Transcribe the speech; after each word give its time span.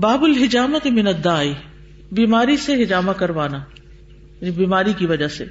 باب 0.00 0.24
الحجامت 0.24 0.86
من 0.86 1.06
الدائی 1.06 1.52
بیماری 2.12 2.56
سے 2.56 2.82
حجامہ 2.82 3.12
کروانا 3.12 3.58
یعنی 4.40 4.50
بیماری 4.50 4.92
کی 4.92 5.06
وجہ 5.06 5.28
سے۔ 5.28 5.44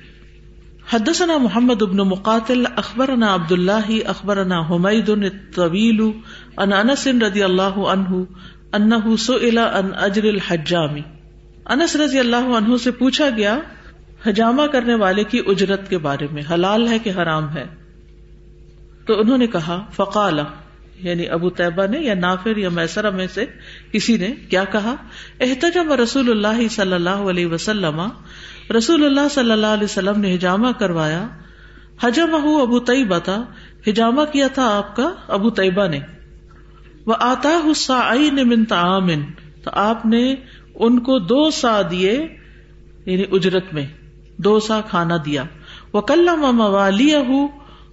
حدثنا 0.91 1.37
محمد 1.37 1.81
ابن 1.81 1.98
مقاتل، 1.98 2.66
اخبرنا 2.75 3.35
عبد 3.35 3.51
اللہ 3.51 3.89
اخبرنا 4.05 4.59
حمید 4.69 5.09
الطویل 5.09 6.01
ان 6.58 6.73
انس 6.73 7.08
رضی 7.08 7.43
اللہ 7.43 7.79
عنہ 7.87 8.23
انہ 8.73 9.16
سئل 9.16 9.57
ان 9.57 9.89
اجر 9.97 10.23
الحجامی۔ 10.23 11.02
انس 11.66 11.96
رضی 11.96 12.20
اللہ 12.20 12.54
عنہ 12.57 12.77
سے 12.77 12.91
پوچھا 12.91 13.30
گیا، 13.38 13.59
حجامہ 14.27 14.68
کرنے 14.71 14.96
والے 14.96 15.23
کی 15.23 15.41
اجرت 15.48 15.89
کے 15.89 15.98
بارے 15.98 16.27
میں، 16.32 16.43
حلال 16.54 16.88
ہے 16.88 17.00
کہ 17.00 17.09
حرام 17.09 17.57
ہے؟ 17.57 17.66
تو 19.05 19.20
انہوں 19.20 19.38
نے 19.38 19.48
کہا 19.48 19.86
فقال 19.91 20.39
یعنی 21.00 21.30
ابو 21.30 21.50
طیبہ 21.50 21.88
نے 21.88 22.00
یا 22.00 22.14
نافر 22.14 22.57
یا 22.57 22.70
میسرا 22.70 23.09
میں 23.09 23.27
سے 23.27 23.45
کسی 23.91 24.18
نے 24.18 24.32
کیا 24.50 24.64
کہا؟ 24.64 24.95
احتجم 25.39 25.91
رسول 25.91 26.31
اللہ 26.31 26.67
صلی 26.67 26.94
اللہ 26.94 27.09
علیہ 27.09 27.45
وسلم، 27.45 28.02
رسول 28.77 29.05
اللہ 29.05 29.27
صلی 29.31 29.52
اللہ 29.52 29.67
علیہ 29.67 29.84
وسلم 29.84 30.20
نے 30.20 30.36
ہجامہ 30.36 30.67
کروایا۔ 30.80 31.27
حجم 32.03 32.36
ابو 32.36 32.80
طیبہ 32.80 33.20
تھا 33.20 33.45
ہجامہ 33.89 34.22
کیا 34.31 34.48
تھا 34.48 34.77
آپ 34.77 34.95
کا؟ 34.95 35.13
ابو 35.27 35.50
طیبہ 35.50 35.88
نے۔ 35.88 36.00
وہ 37.05 37.14
آتا 37.20 37.50
حسا 37.72 38.14
من 38.31 38.66
تعامن 38.66 39.22
تو 39.64 39.72
آپ 39.73 40.05
نے 40.05 40.36
ان 40.75 41.00
کو 41.00 41.20
دو 41.20 41.50
سا 41.50 41.81
دیے 41.91 42.27
یعنی 43.05 43.23
اجرت 43.31 43.73
میں، 43.73 43.86
دو 44.38 44.59
سا 44.59 44.81
کھانا 44.81 45.16
دیا۔ 45.25 45.44
وہ 45.94 46.02
کل 46.02 46.30
موالی 46.52 47.14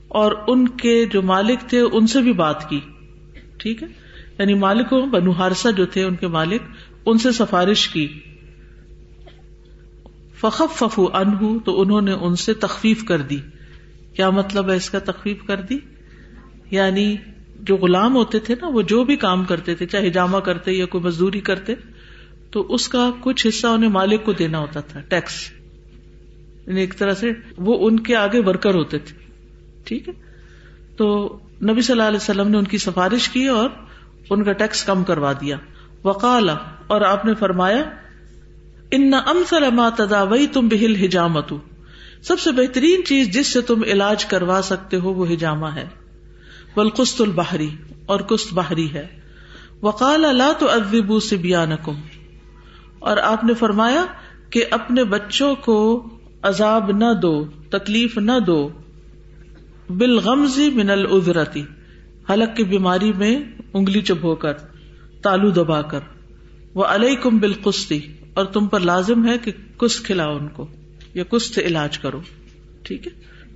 اور 0.08 0.32
ان 0.46 0.68
کے 0.68 1.06
جو 1.06 1.22
مالک 1.22 1.60
تھے، 1.68 1.80
ان 1.80 2.06
سے 2.06 2.20
بھی 2.20 2.32
بات 2.32 2.68
کی۔ 2.68 2.80
ٹھیک 3.62 3.82
ہے؟ 3.82 3.88
یعنی 4.38 4.54
مالکوں 4.54 5.06
بنو 5.06 5.30
ہارسا 5.30 5.70
جو 5.70 5.86
تھے 5.86 6.04
ان 6.04 6.16
کے 6.16 6.26
مالک، 6.26 6.62
ان 7.06 7.18
سے 7.18 7.32
سفارش 7.32 7.88
کی۔ 7.88 8.20
فخف 10.40 10.78
ففو 10.78 11.16
انہ 11.16 11.58
تو 11.64 11.80
انہوں 11.80 12.00
نے 12.00 12.12
ان 12.12 12.36
سے 12.36 12.54
تخفیف 12.54 13.04
کر 13.04 13.20
دی۔ 13.20 13.36
کیا 14.12 14.30
مطلب 14.30 14.70
ہے 14.70 14.76
اس 14.76 14.90
کا 14.90 14.98
تخفیف 14.98 15.36
کر 15.46 15.60
دی؟ 15.60 15.78
یعنی 16.70 17.16
جو 17.60 17.76
غلام 17.76 18.16
ہوتے 18.16 18.38
تھے 18.38 18.54
نا، 18.60 18.68
وہ 18.68 18.82
جو 18.82 19.04
بھی 19.04 19.16
کام 19.16 19.44
کرتے 19.44 19.74
تھے، 19.74 19.86
چاہے 19.86 20.10
جامع 20.10 20.40
کرتے 20.40 20.72
یا 20.72 20.86
کوئی 20.86 21.04
مزدوری 21.04 21.40
کرتے، 21.40 21.74
تو 22.50 22.74
اس 22.74 22.88
کا 22.88 23.10
کچھ 23.20 23.46
حصہ 23.46 23.66
انہیں 23.66 23.90
مالک 23.90 24.24
کو 24.24 24.32
دینا 24.32 24.58
ہوتا 24.58 24.80
تھا، 24.80 25.00
ٹیکس۔ 25.00 25.52
یعنی 26.66 26.80
ایک 26.80 26.98
طرح 26.98 27.14
سے 27.14 27.30
وہ 27.56 27.88
ان 27.88 28.00
کے 28.00 28.16
آگے 28.16 28.38
ورکر 28.38 28.74
ہوتے 28.74 28.98
تھے۔ 28.98 29.24
ٹھیک 29.84 30.08
ہے؟ 30.08 30.12
تو 30.96 31.38
نبی 31.70 31.82
صلی 31.82 31.92
اللہ 31.92 32.02
علیہ 32.02 32.16
وسلم 32.16 32.48
نے 32.48 32.58
ان 32.58 32.64
کی 32.64 32.78
سفارش 32.78 33.28
کی 33.28 33.46
اور 33.46 33.70
ان 34.30 34.44
کا 34.44 34.52
ٹیکس 34.52 34.84
کم 34.84 35.04
کروا 35.04 35.32
دیا۔ 35.32 35.56
وقال، 36.04 36.50
اور 36.86 37.00
آپ 37.00 37.24
نے 37.24 37.34
فرمایا، 37.34 37.82
ان 38.90 39.10
ما 39.74 39.88
تداوئی 39.96 40.46
تم 40.46 40.68
بہل 40.68 41.04
ہجامت 41.04 41.52
سب 42.22 42.40
سے 42.40 42.50
بہترین 42.50 43.04
چیز 43.04 43.30
جس 43.30 43.46
سے 43.46 43.60
تم 43.60 43.82
علاج 43.86 44.24
کروا 44.24 44.60
سکتے 44.64 44.96
ہو 44.96 45.12
وہ 45.12 45.32
ہجامہ 45.32 45.66
ہے۔ 45.66 45.84
بلقست 46.76 47.20
البحری، 47.20 47.70
اور 48.06 48.20
کست 48.20 48.54
بحری 48.54 48.92
ہے۔ 48.94 49.06
وقال 49.82 50.24
اللہ 50.24 50.52
تو 50.58 50.70
ادبو 50.70 51.20
سے 51.20 51.36
اور 52.98 53.16
آپ 53.16 53.44
نے 53.44 53.54
فرمایا 53.54 54.04
کہ 54.50 54.64
اپنے 54.70 55.04
بچوں 55.04 55.54
کو 55.54 56.08
عذاب 56.42 56.90
نہ 56.90 57.12
دو، 57.22 57.44
تکلیف 57.70 58.18
نہ 58.18 58.38
دو۔ 58.46 58.68
بالغمزی 59.98 60.70
من 60.70 60.90
العذرتی، 60.90 61.62
حلق 62.30 62.56
کی 62.56 62.64
بیماری 62.64 63.12
میں 63.12 63.36
انگلی 63.72 64.00
چبھو 64.00 64.34
کر، 64.34 64.52
تالو 65.22 65.50
دبا 65.50 65.82
کر 65.82 66.00
وہ 66.74 66.84
علیہ 66.84 67.16
کم 67.16 67.38
اور 68.34 68.44
تم 68.44 68.66
پر 68.66 68.80
لازم 68.80 69.26
ہے 69.28 69.38
کہ 69.38 69.52
کس 69.80 70.00
کھلاؤ 70.00 70.36
ان 70.36 70.48
کو، 70.48 70.66
یا 71.14 71.24
کس 71.24 71.54
سے 71.54 71.62
علاج 71.62 71.98
کرو، 71.98 72.20
ٹھیک 72.82 73.06
ہے؟ 73.06 73.12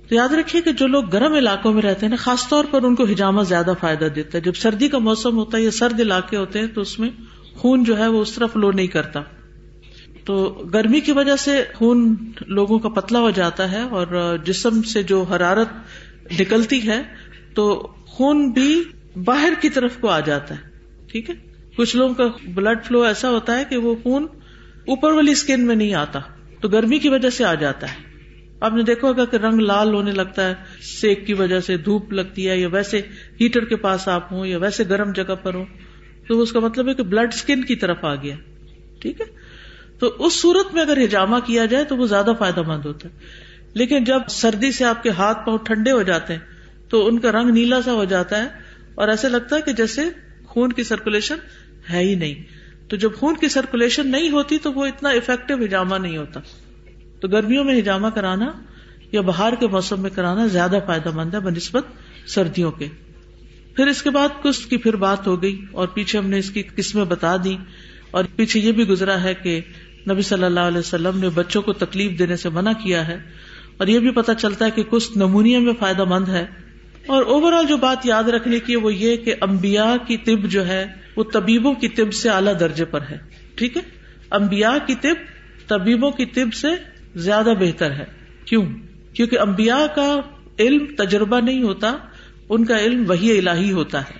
تو 0.07 0.15
یاد 0.15 0.33
رکھیے 0.33 0.61
کہ 0.61 0.71
جو 0.71 0.87
لوگ 0.87 1.03
گرم 1.03 1.33
علاقوں 1.33 1.73
میں 1.73 1.81
رہتے 1.81 2.05
ہیں 2.05 2.09
نا، 2.09 2.15
خاص 2.15 2.47
طور 2.47 2.65
پر 2.71 2.83
ان 2.83 2.95
کو 2.95 3.03
ہجامہ 3.03 3.41
زیادہ 3.41 3.73
فائدہ 3.79 4.05
دیتا 4.05 4.37
ہے۔ 4.37 4.43
جب 4.43 4.55
سردی 4.55 4.87
کا 4.87 4.97
موسم 4.97 5.37
ہوتا 5.37 5.57
ہے 5.57 5.63
یا 5.63 5.71
سرد 5.71 5.99
علاقے 5.99 6.37
ہوتے 6.37 6.59
ہیں، 6.59 6.67
تو 6.67 6.81
اس 6.81 6.99
میں 6.99 7.09
خون 7.55 7.83
جو 7.83 7.97
ہے 7.97 8.07
وہ 8.07 8.21
اس 8.21 8.31
طرح 8.31 8.45
فلو 8.45 8.71
نہیں 8.71 8.87
کرتا۔ 8.87 9.21
تو 10.25 10.65
گرمی 10.73 10.99
کی 10.99 11.11
وجہ 11.11 11.35
سے 11.35 11.63
خون 11.75 12.15
لوگوں 12.47 12.79
کا 12.79 12.89
پتلا 12.89 13.19
ہو 13.19 13.29
جاتا 13.29 13.71
ہے 13.71 13.81
اور 13.81 14.37
جسم 14.43 14.81
سے 14.81 15.03
جو 15.03 15.23
حرارت 15.23 15.67
نکلتی 16.39 16.87
ہے 16.87 17.01
تو 17.53 17.87
خون 18.05 18.49
بھی 18.51 18.83
باہر 19.23 19.53
کی 19.61 19.69
طرف 19.69 19.97
کو 19.97 20.09
آ 20.09 20.19
جاتا 20.19 20.55
ہے، 20.55 20.61
ٹھیک 21.11 21.29
ہے؟ 21.29 21.35
کچھ 21.77 21.95
لوگوں 21.95 22.15
کا 22.15 22.23
بلڈ 22.53 22.85
فلو 22.85 23.01
ایسا 23.01 23.29
ہوتا 23.29 23.59
ہے 23.59 23.63
کہ 23.69 23.77
وہ 23.77 23.95
خون 24.03 24.27
اوپر 24.87 25.11
والی 25.11 25.31
اسکن 25.31 25.65
میں 25.65 25.75
نہیں 25.75 25.93
آتا، 25.93 26.19
تو 26.61 26.67
گرمی 26.67 26.99
کی 26.99 27.09
وجہ 27.09 27.29
سے 27.29 27.45
آ 27.45 27.53
جاتا 27.53 27.87
ہے۔ 27.87 27.95
آپ 28.59 28.73
نے 28.73 28.83
دیکھو 28.83 29.07
اگر 29.07 29.25
کہ 29.25 29.35
رنگ 29.35 29.59
لال 29.59 29.93
ہونے 29.93 30.11
لگتا 30.11 30.49
ہے، 30.49 30.53
سیک 30.81 31.27
کی 31.27 31.33
وجہ 31.33 31.59
سے 31.59 31.77
دھوپ 31.77 32.13
لگتی 32.13 32.49
ہے، 32.49 32.57
یا 32.57 32.67
ویسے 32.71 33.01
ہیٹر 33.41 33.65
کے 33.65 33.75
پاس 33.75 34.07
آپ 34.07 34.31
ہوں، 34.31 34.45
یا 34.45 34.57
ویسے 34.57 34.83
گرم 34.89 35.11
جگہ 35.11 35.35
پر 35.43 35.53
ہوں، 35.53 35.65
تو 36.27 36.41
اس 36.41 36.51
کا 36.51 36.59
مطلب 36.59 36.89
ہے 36.89 36.93
کہ 36.93 37.03
بلڈ 37.03 37.33
اسکن 37.33 37.63
کی 37.63 37.75
طرف 37.75 38.05
آ 38.05 38.15
گیا، 38.15 38.35
ٹھیک 38.99 39.21
ہے؟ 39.21 39.25
تو 39.99 40.13
اس 40.19 40.33
صورت 40.33 40.73
میں 40.73 40.81
اگر 40.81 41.03
ہجامہ 41.03 41.35
کیا 41.45 41.65
جائے 41.65 41.83
تو 41.83 41.97
وہ 41.97 42.07
زیادہ 42.07 42.31
فائدہ 42.39 42.61
مند 42.61 42.85
ہوتا 42.85 43.09
ہے۔ 43.09 43.46
لیکن 43.77 44.03
جب 44.03 44.19
سردی 44.29 44.71
سے 44.71 44.85
آپ 44.85 45.03
کے 45.03 45.09
ہاتھ 45.09 45.45
پاؤں 45.45 45.57
ٹھنڈے 45.57 45.91
ہو 45.91 46.01
جاتے 46.01 46.33
ہیں، 46.33 46.39
تو 46.89 47.07
ان 47.07 47.19
کا 47.19 47.31
رنگ 47.31 47.49
نیلا 47.49 47.81
سا 47.81 47.93
ہو 47.93 48.05
جاتا 48.05 48.43
ہے 48.43 48.47
اور 48.95 49.07
ایسے 49.07 49.29
لگتا 49.29 49.55
ہے 49.55 49.61
کہ 49.61 49.71
جیسے 49.71 50.01
خون 50.45 50.73
کی 50.73 50.83
سرکولیشن 50.83 51.35
ہے 51.89 51.99
ہی 51.99 52.15
نہیں۔ 52.15 52.35
تو 52.89 52.95
جب 52.95 53.13
خون 53.15 53.35
کی 53.35 53.47
سرکولیشن 53.47 54.11
نہیں 54.11 54.29
ہوتی 54.29 54.57
تو 54.57 54.73
وہ 54.73 54.85
اتنا 54.85 55.09
افیکٹو 55.09 55.65
ہجامہ 55.65 55.95
نہیں 55.95 56.17
ہوتا۔ 56.17 56.39
تو 57.19 57.27
گرمیوں 57.27 57.63
میں 57.63 57.79
ہجامہ 57.79 58.07
کرانا 58.07 58.51
یا 59.11 59.21
باہر 59.21 59.53
کے 59.59 59.67
موسم 59.67 60.01
میں 60.01 60.09
کرانا 60.09 60.47
زیادہ 60.47 60.79
فائدہ 60.87 61.11
مند 61.11 61.33
ہے 61.33 61.39
بنسبت 61.39 61.85
سردیوں 62.27 62.71
کے۔ 62.71 62.87
پھر 63.75 63.87
اس 63.87 64.03
کے 64.03 64.09
بعد 64.09 64.43
کشت 64.43 64.69
کی 64.69 64.77
پھر 64.77 64.95
بات 64.95 65.27
ہو 65.27 65.41
گئی 65.41 65.65
اور 65.71 65.87
پیچھے 65.87 66.19
ہم 66.19 66.29
نے 66.29 66.37
اس 66.37 66.51
کی 66.51 66.63
قسمیں 66.75 67.05
بتا 67.05 67.35
دی۔ 67.43 67.57
اور 68.11 68.23
پیچھے 68.35 68.59
یہ 68.59 68.71
بھی 68.71 68.87
گزرا 68.87 69.23
ہے 69.23 69.33
کہ 69.33 69.61
نبی 70.11 70.21
صلی 70.21 70.43
اللہ 70.43 70.59
علیہ 70.59 70.77
وسلم 70.77 71.19
نے 71.19 71.29
بچوں 71.29 71.61
کو 71.61 71.73
تکلیف 71.73 72.19
دینے 72.19 72.35
سے 72.35 72.49
منع 72.49 72.71
کیا 72.71 73.07
ہے۔ 73.07 73.17
اور 73.77 73.87
یہ 73.87 73.99
بھی 73.99 74.11
پتا 74.11 74.33
چلتا 74.33 74.65
ہے 74.65 74.71
کہ 74.71 74.83
کچھ 74.89 75.17
نمونیا 75.17 75.59
میں 75.59 75.73
فائدہ 75.79 76.03
مند 76.03 76.29
ہے۔ 76.29 76.45
اور 77.07 77.23
اوور 77.23 77.53
آل 77.53 77.65
جو 77.65 77.77
بات 77.77 78.05
یاد 78.05 78.23
رکھنے 78.23 78.59
کی 78.59 78.75
وہ 78.75 78.93
یہ 78.93 79.15
کہ 79.15 79.35
امبیا 79.41 79.95
کی 80.07 80.17
طب 80.17 80.43
جو 80.43 80.67
ہے، 80.67 80.85
وہ 81.15 81.23
طبیبوں 81.33 81.73
کی 81.73 81.87
طب 81.87 82.13
سے 82.13 82.29
اعلیٰ 82.29 82.53
درجے 82.59 82.85
پر 82.85 83.01
ہے۔ 83.01 83.17
ٹھیک 83.55 83.77
ہے؟ 83.77 83.81
امبیا 84.29 84.77
کی 84.87 84.95
طب 84.95 85.15
طبیبوں 85.67 86.11
کی 86.11 86.25
طب 86.25 86.53
سے 86.53 86.67
زیادہ 87.15 87.49
بہتر 87.59 87.91
ہے۔ 87.91 88.05
کیوں؟ 88.45 88.65
کیونکہ 89.13 89.39
امبیا 89.39 89.87
کا 89.95 90.19
علم 90.59 90.85
تجربہ 90.97 91.39
نہیں 91.39 91.63
ہوتا، 91.63 91.97
ان 92.49 92.65
کا 92.65 92.79
علم 92.79 93.03
وہی 93.07 93.37
الہی 93.37 93.71
ہوتا 93.71 94.01
ہے۔ 94.01 94.13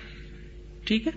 ٹھیک 0.84 1.06
ہے؟ 1.06 1.12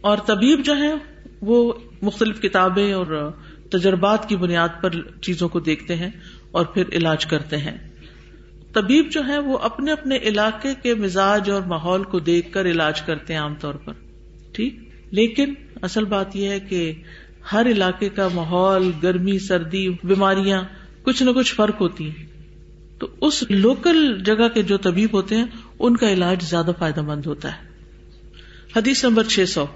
اور 0.00 0.18
طبیب 0.26 0.64
جو 0.64 0.76
ہے 0.76 0.94
وہ 1.40 1.72
مختلف 2.02 2.40
کتابیں 2.40 2.92
اور 2.92 3.32
تجربات 3.70 4.28
کی 4.28 4.36
بنیاد 4.36 4.68
پر 4.80 4.90
چیزوں 5.22 5.48
کو 5.48 5.60
دیکھتے 5.60 5.96
ہیں۔ 5.96 6.10
اور 6.50 6.66
پھر 6.66 6.82
علاج 6.92 7.26
کرتے 7.26 7.56
ہیں۔ 7.56 7.78
طبیب 8.72 9.08
جو 9.10 9.26
ہے 9.28 9.38
وہ 9.38 9.58
اپنے 9.58 9.92
اپنے 9.92 10.16
علاقے 10.16 10.74
کے 10.82 10.94
مزاج 10.94 11.50
اور 11.50 11.62
ماحول 11.62 12.04
کو 12.04 12.18
دیکھ 12.18 12.52
کر 12.52 12.66
علاج 12.66 13.02
کرتے 13.02 13.34
ہیں 13.34 13.40
عام 13.40 13.54
طور 13.54 13.74
پر۔ 13.74 13.92
ٹھیک؟ 14.52 14.78
لیکن 15.10 15.54
اصل 15.82 16.04
بات 16.04 16.36
یہ 16.36 16.48
ہے 16.48 16.60
کہ 16.60 16.92
ہر 17.52 17.66
علاقے 17.66 18.08
کا 18.08 18.28
ماحول، 18.34 18.90
گرمی، 19.02 19.38
سردی، 19.38 19.88
بیماریاں 20.04 20.62
کچھ 21.02 21.22
نہ 21.22 21.30
کچھ 21.30 21.54
فرق 21.54 21.80
ہوتی 21.80 22.10
ہیں۔ 22.10 22.26
تو 22.98 23.06
اس 23.20 23.44
لوکل 23.50 24.18
جگہ 24.24 24.48
کے 24.48 24.62
جو 24.62 24.76
طبیب 24.76 25.12
ہوتے 25.12 25.36
ہیں، 25.36 25.46
ان 25.78 25.96
کا 25.96 26.10
علاج 26.10 26.42
زیادہ 26.42 26.70
فائدہ 26.78 27.02
مند 27.02 27.26
ہوتا 27.26 27.52
ہے۔ 27.52 27.66
حدیث 28.76 29.04
نمبر 29.04 29.24
چھ 29.24 29.44
سو۔ 29.48 29.66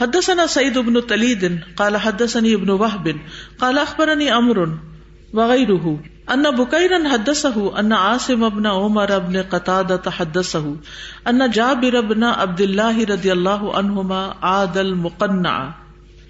حدثنا 0.00 0.46
سعید 0.46 0.76
ابن 0.76 1.00
تلید 1.00 1.44
قال 1.74 1.96
حدثني 1.96 2.54
ابن 2.54 2.70
وهب 2.70 3.08
قال 3.56 3.78
اخبرني 3.78 4.28
امر 4.28 4.56
وغيره 5.32 5.94
ان 6.28 6.42
بكيرا 6.42 6.96
حدثه 6.96 7.68
ان 7.76 7.92
عاصم 7.92 8.44
ابن 8.44 8.66
عمر 8.66 9.10
ابن 9.10 9.42
قتادة 9.42 10.10
حدثه 10.20 10.72
ان 11.24 11.50
جابر 11.52 11.94
ابن 11.94 12.22
عبد 12.22 12.60
الله 12.60 13.02
رضي 13.14 13.30
الله 13.30 13.70
عنهما 13.78 14.32
عاد 14.42 14.76
المقنع۔ 14.76 15.68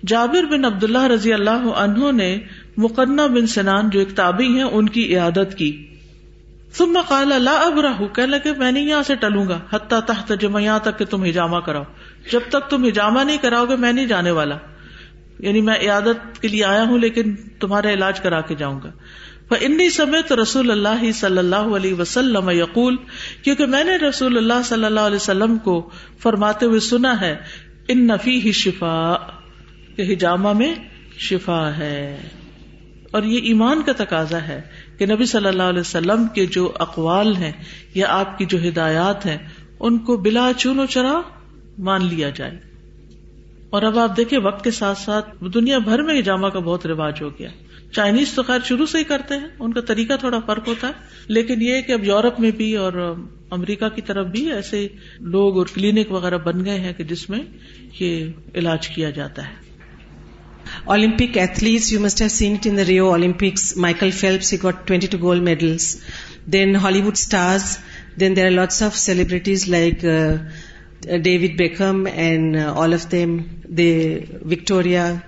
جابر 0.06 0.42
بن 0.44 0.64
عبد 0.64 0.84
اللہ 0.84 1.04
رضی 1.04 1.32
اللہ 1.32 1.68
عنہ 1.76 2.12
نے 2.12 2.38
مقنع 2.76 3.26
بن 3.26 3.46
سنان 3.46 3.90
جو 3.90 3.98
ایک 3.98 4.16
تابی 4.16 4.46
ہیں، 4.46 4.62
ان 4.62 4.88
کی 4.88 5.16
عیادت 5.16 5.54
کی۔ 5.56 5.86
ثم 6.72 6.98
قال، 7.08 7.28
لا 7.28 7.52
ابرہ 7.52 8.06
کہ 8.12 8.26
لگے، 8.26 8.52
میں 8.58 8.72
نہیں 8.72 8.84
یہاں 8.84 9.02
سے 9.02 9.14
ٹلوں 9.14 9.48
گا۔ 9.48 9.58
حتی 9.70 9.96
تحت 10.06 10.32
جمع 10.40 10.60
یہاں 10.60 10.78
تک 10.78 10.98
کہ 10.98 11.04
تم 11.04 11.24
ہجامہ 11.24 11.56
کراؤ۔ 11.56 11.82
جب 12.32 12.40
تک 12.48 12.70
تم 12.70 12.88
ہجامہ 12.88 13.20
نہیں 13.20 13.38
کراؤ 13.42 13.64
گے، 13.64 13.76
میں 13.76 13.92
نہیں 13.92 14.06
جانے 14.06 14.30
والا۔ 14.30 14.56
یعنی 15.42 15.60
میں 15.60 15.76
عیادت 15.82 16.42
کے 16.42 16.48
لیے 16.48 16.64
آیا 16.64 16.82
ہوں 16.82 16.98
لیکن 16.98 17.34
تمہارا 17.36 17.92
علاج 17.92 18.20
کرا 18.20 18.40
کے 18.40 18.54
جاؤں 18.54 18.80
گا۔ 18.84 18.90
انی 19.60 19.90
سمیت 19.90 20.32
رسول 20.32 20.70
اللہ 20.70 21.12
صلی 21.12 21.38
اللہ 21.38 21.56
علیہ 21.56 21.94
وسلم 21.94 22.50
یقول، 22.50 22.96
کیونکہ 23.42 23.66
میں 23.66 23.84
نے 23.84 23.96
رسول 23.96 24.36
اللہ 24.36 24.62
صلی 24.64 24.84
اللہ 24.84 25.00
علیہ 25.00 25.16
وسلم 25.16 25.58
کو 25.58 25.90
فرماتے 26.18 26.66
ہوئے 26.66 26.80
سنا 26.80 27.20
ہے، 27.20 27.36
ان 27.88 28.06
نفی 28.06 28.40
ہی 28.40 28.52
شفا 28.52 29.16
کہ 29.96 30.02
ہجامہ 30.02 30.52
میں 30.52 30.74
شفا 31.18 31.76
ہے۔ 31.76 32.28
اور 33.10 33.22
یہ 33.22 33.40
ایمان 33.42 33.82
کا 33.82 33.92
تقاضا 33.96 34.42
ہے 34.42 34.60
کہ 34.98 35.06
نبی 35.06 35.24
صلی 35.24 35.48
اللہ 35.48 35.62
علیہ 35.62 35.80
وسلم 35.80 36.26
کے 36.34 36.46
جو 36.46 36.72
اقوال 36.78 37.36
ہیں 37.36 37.52
یا 37.94 38.06
آپ 38.08 38.38
کی 38.38 38.44
جو 38.44 38.68
ہدایات 38.68 39.26
ہیں، 39.26 39.38
ان 39.80 39.98
کو 39.98 40.16
بلا 40.16 40.50
چون 40.56 40.78
و 40.78 40.86
چرا 40.86 41.20
مان 41.78 42.04
لیا 42.04 42.30
جائے۔ 42.30 42.69
اور 43.70 43.82
اب 43.82 43.98
آپ 43.98 44.16
دیکھیں 44.16 44.38
وقت 44.38 44.64
کے 44.64 44.70
ساتھ 44.70 44.98
ساتھ 44.98 45.34
دنیا 45.54 45.78
بھر 45.78 46.02
میں 46.02 46.18
ہجامہ 46.18 46.48
کا 46.48 46.60
بہت 46.60 46.86
رواج 46.86 47.22
ہو 47.22 47.28
گیا 47.38 47.50
چائنیز 47.92 48.34
تو 48.34 48.42
خیر 48.42 48.60
شروع 48.64 48.86
سے 48.86 48.98
ہی 48.98 49.04
کرتے 49.04 49.34
ہیں 49.34 49.48
ان 49.58 49.72
کا 49.72 49.80
طریقہ 49.80 50.16
تھوڑا 50.20 50.38
فرق 50.46 50.68
ہوتا 50.68 50.88
ہے 50.88 51.24
لیکن 51.28 51.62
یہ 51.62 51.80
کہ 51.82 51.92
اب 51.92 52.04
یورپ 52.04 52.40
میں 52.40 52.50
بھی 52.50 52.74
اور 52.76 53.00
امریکہ 53.52 53.88
کی 53.88 54.02
طرف 54.02 54.26
بھی 54.26 54.50
ایسے 54.52 54.86
لوگ 55.32 55.56
اور 55.58 55.66
کلینک 55.74 56.12
وغیرہ 56.12 56.38
بن 56.44 56.64
گئے 56.64 56.78
ہیں 56.80 56.92
کہ 56.92 57.04
جس 57.04 57.28
میں 57.30 57.40
یہ 58.00 58.26
علاج 58.54 58.88
کیا 58.88 59.10
جاتا 59.10 59.48
ہے 59.48 59.68
Olympic 60.86 61.36
athletes, 61.36 61.90
you 61.90 62.00
must 62.00 62.18
have 62.18 62.30
seen 62.30 62.56
it 62.56 62.66
in 62.66 62.76
the 62.76 62.84
Rio 62.84 63.12
Olympics. 63.12 63.76
Michael 63.76 64.12
Phelps, 64.12 64.50
he 64.50 64.56
got 64.56 64.86
22 64.86 65.18
gold 65.18 65.42
medals. 65.42 66.02
Then 66.46 66.74
Hollywood 66.76 67.16
stars. 67.16 67.78
Then 68.16 68.34
there 68.34 68.48
are 68.48 68.50
lots 68.52 68.82
of 68.82 68.96
celebrities 68.96 69.68
like 69.68 70.04
uh, 70.04 70.38
David 71.00 71.56
Beckham 71.56 72.08
and 72.08 72.56
uh, 72.56 72.74
all 72.74 72.92
of 72.92 73.08
them. 73.10 73.62
Victoria 73.66 75.22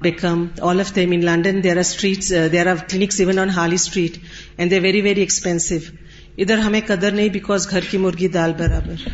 Beckham, 0.00 0.60
all 0.60 0.78
of 0.78 0.94
them 0.94 1.12
in 1.12 1.22
London. 1.22 1.60
There 1.60 1.78
are 1.78 1.84
streets, 1.84 2.30
uh, 2.30 2.48
there 2.48 2.68
are 2.68 2.76
clinics 2.76 3.18
even 3.20 3.38
on 3.38 3.48
Harley 3.48 3.78
Street, 3.78 4.20
and 4.56 4.70
they're 4.70 4.80
very, 4.80 5.00
very 5.00 5.22
expensive. 5.22 5.90
ادھر 6.38 6.58
ہمیں 6.58 6.80
قدر 6.86 7.10
نہیں 7.10 7.28
because 7.28 7.66
گھر 7.70 7.84
کی 7.90 7.98
مرغی 7.98 8.28
دال 8.28 8.52
برابر 8.58 9.08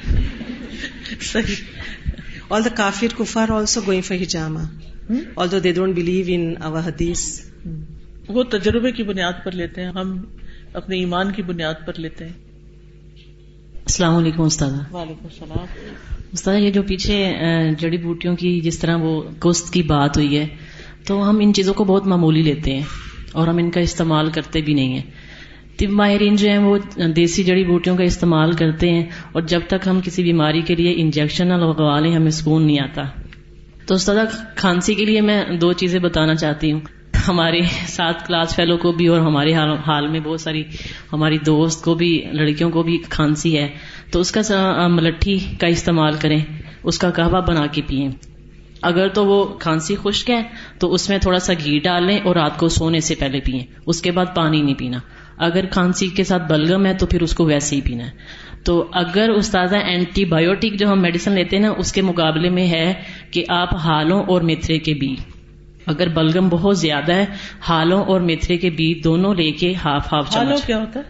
صحیح 1.23 1.55
آل 2.51 2.65
دا 2.65 2.75
کافر 2.77 3.15
کفار 3.19 3.49
also 3.49 3.81
going 3.87 4.03
for 4.03 4.17
ہجامہ 4.23 4.61
although 5.53 5.59
they 5.59 5.73
don't 5.73 5.95
believe 5.97 6.25
in 6.29 6.77
حدیث 6.85 7.23
وہ 8.29 8.43
تجربے 8.43 8.93
کی 8.93 9.03
بنیاد 9.03 9.45
پر 9.45 9.53
لیتے 9.53 9.83
ہیں 9.83 9.89
ہم 9.89 10.17
اپنے 10.73 10.99
ایمان 10.99 11.33
کی 11.33 11.43
بنیاد 11.43 11.87
پر 11.87 11.99
لیتے 11.99 12.25
ہیں 12.25 12.44
السلام 13.87 14.17
علیکم 14.17 14.43
استاد 14.43 14.71
وعلیکم 14.93 15.27
السلام۔ 15.31 15.67
استاد 16.33 16.59
یہ 16.59 16.71
جو 16.71 16.83
پیچھے 16.83 17.17
جڑی 17.79 17.97
بوٹیوں 17.99 18.37
کی 18.37 18.61
جس 18.61 18.79
طرح 18.79 18.97
وہ 18.97 19.23
گوشت 19.45 19.73
کی 19.73 19.83
بات 19.83 20.17
ہوئی 20.17 20.39
ہے 20.39 20.47
تو 21.07 21.31
ہم 21.31 21.39
ان 21.41 21.53
چیزوں 21.55 21.75
کو 21.75 21.85
بہت 21.85 22.07
معمولی 22.07 22.43
لیتے 22.43 22.75
ہیں 22.75 22.83
اور 23.33 23.49
ہم 23.49 23.57
ان 23.57 23.71
کا 23.71 23.81
استعمال 23.81 24.31
کرتے 24.31 24.61
بھی 24.61 24.75
نہیں 24.75 24.95
ہیں۔ 24.95 25.03
طب 25.79 25.91
ماہرین 25.91 26.37
جو 26.37 26.49
ہیں 26.49 26.59
وہ 26.59 26.79
دیسی 27.17 27.45
جڑی 27.45 27.65
بوٹیوں 27.65 27.97
کا 27.97 28.05
استعمال 28.05 28.53
کرتے 28.53 28.91
ہیں 28.91 29.05
اور 29.33 29.43
جب 29.43 29.61
تک 29.67 29.89
ہم 29.89 30.01
کسی 30.05 30.23
بیماری 30.23 30.63
کے 30.63 30.75
لیے 30.75 30.95
انجیکشن 30.97 31.49
نہ 31.49 31.55
لگوا 31.55 32.01
لیں 32.01 32.15
ہمیں 32.17 32.31
سکون 32.31 32.67
نہیں 32.67 32.81
آتا۔ 32.81 33.03
تو 33.87 33.95
استاد 33.95 34.27
کھانسی 34.57 34.95
کے 34.95 35.05
لیے 35.05 35.21
میں 35.21 35.43
دو 35.61 35.73
چیزیں 35.73 36.01
بتانا 36.01 36.35
چاہتی 36.35 36.73
ہوں۔ 36.73 36.81
ہمارے 37.29 37.61
ساتھ 37.87 38.27
کلاس 38.27 38.57
فیلو 38.57 38.77
کو 38.77 38.93
بھی 38.93 39.07
اور 39.07 39.21
ہمارے 39.21 39.55
حال 39.87 40.07
میں 40.07 40.21
بہت 40.21 40.41
ساری 40.41 40.63
ہماری 41.13 41.39
دوست 41.39 41.85
کو 41.85 41.95
بھی، 41.95 42.25
لڑکیوں 42.33 42.71
کو 42.71 42.83
بھی 42.83 42.99
کھانسی 43.09 43.59
ہے۔ 43.59 43.69
تو 44.13 44.21
اس 44.21 44.33
کا 44.33 44.89
ملٹھی 44.89 45.39
کا 45.61 45.67
استعمال 45.67 46.13
کریں۔ 46.21 46.41
اس 46.83 46.99
کا 46.99 47.11
کہوا 47.11 47.41
بنا 47.41 47.67
کے 47.67 47.83
پئیں۔ 47.87 48.09
اگر 48.83 49.09
تو 49.09 49.27
وہ 49.27 49.45
کھانسی 49.45 49.97
خشک 50.03 50.31
ہے، 50.31 50.43
تو 50.79 50.95
اس 50.95 51.09
میں 51.09 51.19
تھوڑا 51.19 51.39
سا 51.39 51.53
گھی 51.65 51.79
ڈال 51.79 52.05
لیں 52.07 52.19
اور 52.19 52.37
رات 52.37 52.59
کو 52.59 52.69
سونے 52.69 53.01
سے 53.01 53.15
پہلے 53.15 53.41
پئیں۔ 53.41 53.61
اس 53.87 54.03
کے 54.03 54.11
بعد 54.11 54.27
پانی 54.35 54.63
نہیں 54.63 54.75
پینا۔ 54.75 54.99
اگر 55.39 55.65
کھانسی 55.67 56.09
کے 56.09 56.25
ساتھ 56.25 56.53
بلگم 56.53 56.87
ہے، 56.87 56.95
تو 56.95 57.07
پھر 57.07 57.23
اس 57.23 57.35
کو 57.35 57.45
ویسے 57.45 57.77
ہی 57.77 57.81
پینا 57.81 58.05
ہے۔ 58.05 58.11
تو 58.65 58.89
اگر 58.93 59.29
استاذہ 59.29 59.77
اینٹی 59.77 60.25
بایوٹک 60.25 60.79
جو 60.79 60.93
ہم 60.93 61.03
میڈیسن 61.03 61.33
لیتے 61.33 61.57
ہیں 61.57 61.63
نا، 61.63 61.73
اس 61.79 61.93
کے 61.93 62.03
مقابلے 62.03 62.51
میں 62.51 62.67
ہے 62.67 62.95
کہ 63.31 63.45
آپ 63.49 63.75
ہالوں 63.75 64.23
اور 64.23 64.41
میتھرے 64.41 64.79
کے 64.79 64.95
بیج 64.95 65.34
اگر 65.87 66.09
بلگم 66.09 66.49
بہت 66.49 66.79
زیادہ 66.79 67.13
ہے۔ 67.13 67.25
ہالوں 67.69 68.05
اور 68.05 68.21
میتھرے 68.21 68.57
کے 68.57 68.71
بیج 68.71 69.05
دونوں 69.05 69.35
لے 69.35 69.51
کے 69.53 69.75
ہاف 69.85 70.13
ہاف 70.13 70.31
چمچ۔ 70.31 70.67
کیا 70.67 70.79
ہوتا 70.79 71.01
ہے؟ 71.01 71.05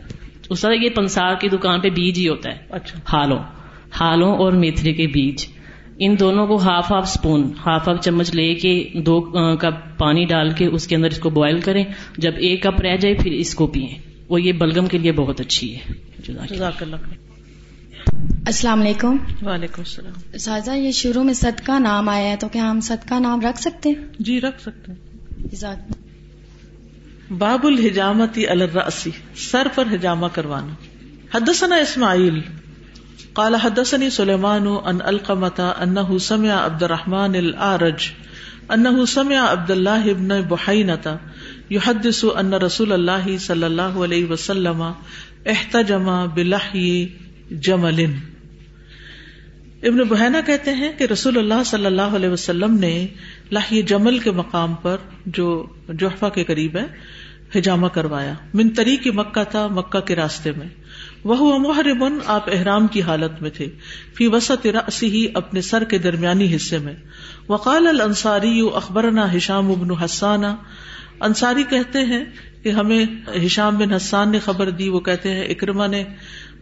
استاد 0.51 0.71
یہ 0.83 0.91
پنسار 0.91 1.35
کی 1.35 1.49
دکان 1.49 1.81
پہ 1.81 1.91
بیج 1.91 2.19
ہی 2.19 2.29
ہوتا 2.29 2.51
ہے۔ 2.51 2.57
اچھا۔ 2.71 2.99
ہالوں۔ 3.13 3.39
ہالوں 4.01 4.37
اور 4.37 4.53
میتھرے 4.53 4.93
کے 4.93 5.07
بیج۔ 5.07 5.47
ان 5.99 6.17
دونوں 6.21 6.47
کو 6.47 6.57
half 6.57 6.93
half 6.93 7.03
spoon 7.03 7.53
half 7.67 7.89
half 7.89 8.01
چمچ 8.01 8.35
لے 8.35 8.55
کے 8.55 8.89
دو 8.95 9.21
کپ 9.61 9.99
پانی 9.99 10.25
ڈال 10.25 10.51
کے 10.51 10.67
اس 10.67 10.87
کے 10.87 10.97
اندر 10.97 11.07
اس 11.07 11.19
کو 11.19 11.31
بوائل 11.31 11.61
کریں۔ 11.61 11.85
جب 12.19 12.33
ایک 12.37 12.63
کپ 12.63 12.81
رہ 12.81 12.97
جائے 12.97 13.15
پھر 13.15 13.33
اس 13.33 13.55
کو 13.55 13.67
پیئیں۔ 13.67 13.99
وہ 14.29 14.43
یہ 14.43 14.53
بلگم 14.53 14.87
کے 14.87 14.99
لیے 14.99 15.13
بہت 15.13 15.41
اچھی 15.41 15.77
ہے۔ 15.77 15.93
جزاک 16.19 16.83
اللہ 16.83 16.97
السلام 18.47 18.81
علیکم۔ 18.81 19.17
وعلیکم 19.43 19.75
السلام۔ 19.79 20.39
سازا 20.39 20.75
یہ 20.75 20.93
شروع 20.93 21.23
میں 21.23 21.35
صدقہ 21.35 21.79
نام 21.79 22.09
آیا 22.09 22.31
ہے 22.31 22.37
تو 22.37 22.49
کیا 22.49 22.71
ہم 22.71 22.81
صدقہ 22.81 23.15
نام 23.15 23.41
رکھ 23.41 23.61
سکتے 23.61 23.89
ہیں؟ 23.89 23.97
جی 24.19 24.41
رکھ 24.41 24.63
سکتے 24.63 24.93
ہیں۔ 24.93 25.75
باب 27.39 27.67
الحجامتی 27.67 28.47
الراسی 28.47 29.11
سر 29.37 29.69
پر 29.75 29.85
حجامہ 29.93 30.27
کروانا۔ 30.33 30.75
حدثنا 31.37 31.77
اسماعیل 31.77 32.41
قال 33.33 33.55
حدثني 33.55 34.11
سليمان 34.11 34.67
ان 34.85 34.99
القمتا 35.05 35.69
انه 35.69 36.17
سمع 36.21 36.67
عبد 36.67 36.83
الرحمن 36.83 37.35
الارج 37.35 38.11
انه 38.69 39.05
سمع 39.05 39.53
عبد 39.53 39.71
الله 39.71 40.13
بن 40.13 40.43
بحينه 40.43 41.17
يحدث 41.71 42.25
ان 42.37 42.55
رسول 42.55 42.93
الله 42.93 43.37
صلى 43.39 43.67
الله 43.67 44.05
عليه 44.05 44.25
وسلم 44.31 44.83
احتجم 45.47 46.27
بلحي 46.35 47.05
جمل 47.51 48.07
ابن 49.85 49.99
بحینا 49.99 50.41
کہتے 50.41 50.73
ہیں 50.73 50.93
کہ 50.99 51.05
رسول 51.05 51.39
اللہ 51.39 51.65
صلی 51.67 51.87
اللہ 51.87 52.03
علیہ 52.03 52.29
وسلم 52.29 52.75
نے 52.75 53.07
لاہی 53.51 53.83
جمل 53.83 54.19
کے 54.19 54.31
مقام 54.31 54.75
پر 54.75 54.97
جو 55.27 55.67
جوحفا 55.89 56.29
کے 56.29 56.45
قریب 56.45 56.77
ہے 56.77 56.85
ہجامہ 57.59 57.87
کروایا۔ 57.87 58.35
من 58.55 58.69
تری 58.69 58.97
کی 58.97 59.11
مکہ 59.11 59.45
تھا 59.51 59.67
مکہ 59.67 60.01
کے 60.01 60.17
راستے 60.17 60.53
میں۔ 60.57 60.67
وہ 61.25 61.59
محرم 61.59 62.19
آپ 62.27 62.49
احرام 62.53 62.87
کی 62.87 63.03
حالت 63.03 63.43
میں 63.43 63.51
تھے۔ 63.51 63.69
فی 64.15 64.27
وسط 64.27 64.67
راسی 64.67 65.07
ہی 65.07 65.27
اپنے 65.35 65.61
سر 65.61 65.85
کے 65.85 65.99
درمیانی 65.99 66.57
حصے 66.57 66.79
میں۔ 66.79 66.95
وقال 67.49 67.87
الانصاری، 67.87 68.61
اخبرنا 68.75 69.37
ہشام 69.37 69.71
ابن 69.71 69.91
حسان 69.91 70.45
انصاری 71.21 71.63
کہتے 71.63 71.99
ہیں 71.99 72.25
کہ 72.63 72.69
ہمیں 72.69 73.05
ہشام 73.47 73.79
بن 73.79 73.93
حسان 73.93 74.31
نے 74.31 74.39
خبر 74.39 74.71
دی، 74.71 74.89
وہ 74.89 75.01
کہتے 75.01 75.31
ہیں 75.31 75.45
اکرما 75.45 75.87
نے 75.87 76.05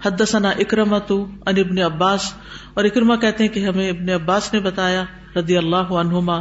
حدثنا 0.05 0.51
اکرما 0.61 0.99
تو 0.99 1.25
ان 1.47 1.59
ابن 1.59 1.79
عباس، 1.83 2.33
اور 2.75 2.85
اکرما 2.85 3.17
کہتے 3.17 3.45
ہیں 3.45 3.51
کہ 3.51 3.61
ہمیں 3.67 3.89
ابن 3.91 4.09
عباس 4.11 4.53
نے 4.55 4.61
بتایا 4.61 5.05
رضی 5.37 5.57
اللہ 5.57 5.93
عنہما 5.99 6.37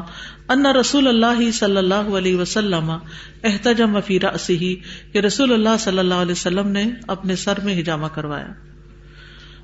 ان 0.50 0.66
رسول 0.78 1.08
اللہ 1.08 1.50
صلی 1.54 1.78
اللہ 1.78 2.10
علیہ 2.18 2.36
وسلم 2.36 2.90
احتجم 2.90 4.00
فی 4.06 4.20
رأسہ 4.20 4.74
کہ 5.14 5.20
رسول 5.20 5.54
اللہ 5.54 5.78
صلی 5.80 6.00
اللہ 6.00 6.24
علیہ 6.24 6.32
وسلم 6.32 6.68
نے 6.70 6.84
اپنے 7.08 7.36
سر 7.38 7.60
میں 7.64 7.80
ہجامہ 7.80 8.08
کروایا۔ 8.14 8.52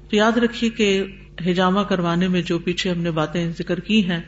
تو 0.09 0.15
یاد 0.15 0.37
رکھیے 0.37 0.69
کہ 0.69 1.03
ہجامہ 1.47 1.81
کروانے 1.89 2.27
میں 2.27 2.41
جو 2.41 2.59
پیچھے 2.59 2.89
ہم 2.91 3.01
نے 3.01 3.11
باتیں 3.11 3.49
ذکر 3.57 3.79
کی 3.79 4.03
ہیں، 4.09 4.21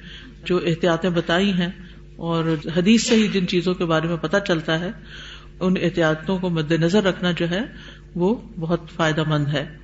جو 0.46 0.60
احتیاطیں 0.66 1.10
بتائی 1.12 1.52
ہیں، 1.54 1.70
اور 2.18 2.56
حدیث 2.76 3.08
سے 3.08 3.16
ہی 3.16 3.28
جن 3.28 3.48
چیزوں 3.48 3.74
کے 3.74 3.86
بارے 3.86 4.08
میں 4.08 4.18
پتہ 4.18 4.38
چلتا 4.48 4.80
ہے، 4.80 4.92
ان 5.60 5.74
احتیاطوں 5.82 6.38
کو 6.38 6.50
مد 6.50 6.72
نظر 6.74 7.04
رکھنا 7.04 7.32
جو 7.32 7.50
ہے 7.50 7.62
وہ 8.16 8.36
بہت 8.60 8.80
فائدہ 8.96 9.24
مند 9.28 9.48
ہے۔ 9.48 9.78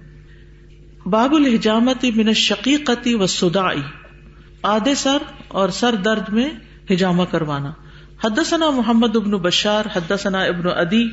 باب 1.05 1.35
الحجامتی 1.35 2.11
من 2.11 2.33
شقیقتی 2.33 3.15
و 3.15 3.27
سدائی 3.27 3.81
آدھے 4.63 4.95
سر 4.95 5.17
اور 5.47 5.69
سر 5.69 5.95
درد 5.95 6.29
میں 6.29 6.49
ہجامہ 6.91 7.23
کروانا۔ 7.31 7.71
حدثنا 8.23 8.69
محمد 8.69 9.15
ابن 9.15 9.31
بشار، 9.31 9.85
حدثنا 9.95 10.41
ابن 10.41 10.69
ادی 10.75 11.07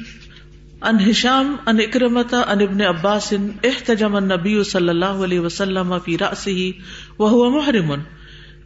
ان 0.82 1.10
ہشام 1.10 1.56
ان 1.66 1.80
اکرمتا 1.80 2.38
ان 2.38 2.62
ابن 2.62 2.80
عباس، 2.80 3.34
احتجم 3.64 4.16
النبی 4.16 4.62
صلی 4.62 4.88
اللہ 4.88 5.04
علیہ 5.04 5.40
وسلم 5.40 5.94
فی 6.04 6.18
رأسه 6.18 6.72
وهو 7.18 7.50
محرم۔ 7.50 7.92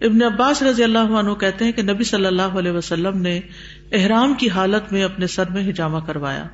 ابن 0.01 0.23
عباس 0.23 0.63
رضی 0.63 0.85
اللہ 0.85 0.99
عنہ 0.99 1.35
کہتے 1.35 1.65
ہیں 1.65 1.73
کہ 1.73 1.83
نبی 1.83 2.05
صلی 2.05 2.27
اللہ 2.27 2.43
علیہ 2.43 2.73
وسلم 2.73 3.19
نے 3.19 3.41
احرام 3.93 4.35
کی 4.35 4.49
حالت 4.49 4.93
میں 4.93 5.05
اپنے 5.05 5.27
سر 5.27 5.45
میں 5.51 5.71
ہجامہ 5.71 5.99
کروایا۔ 6.07 6.45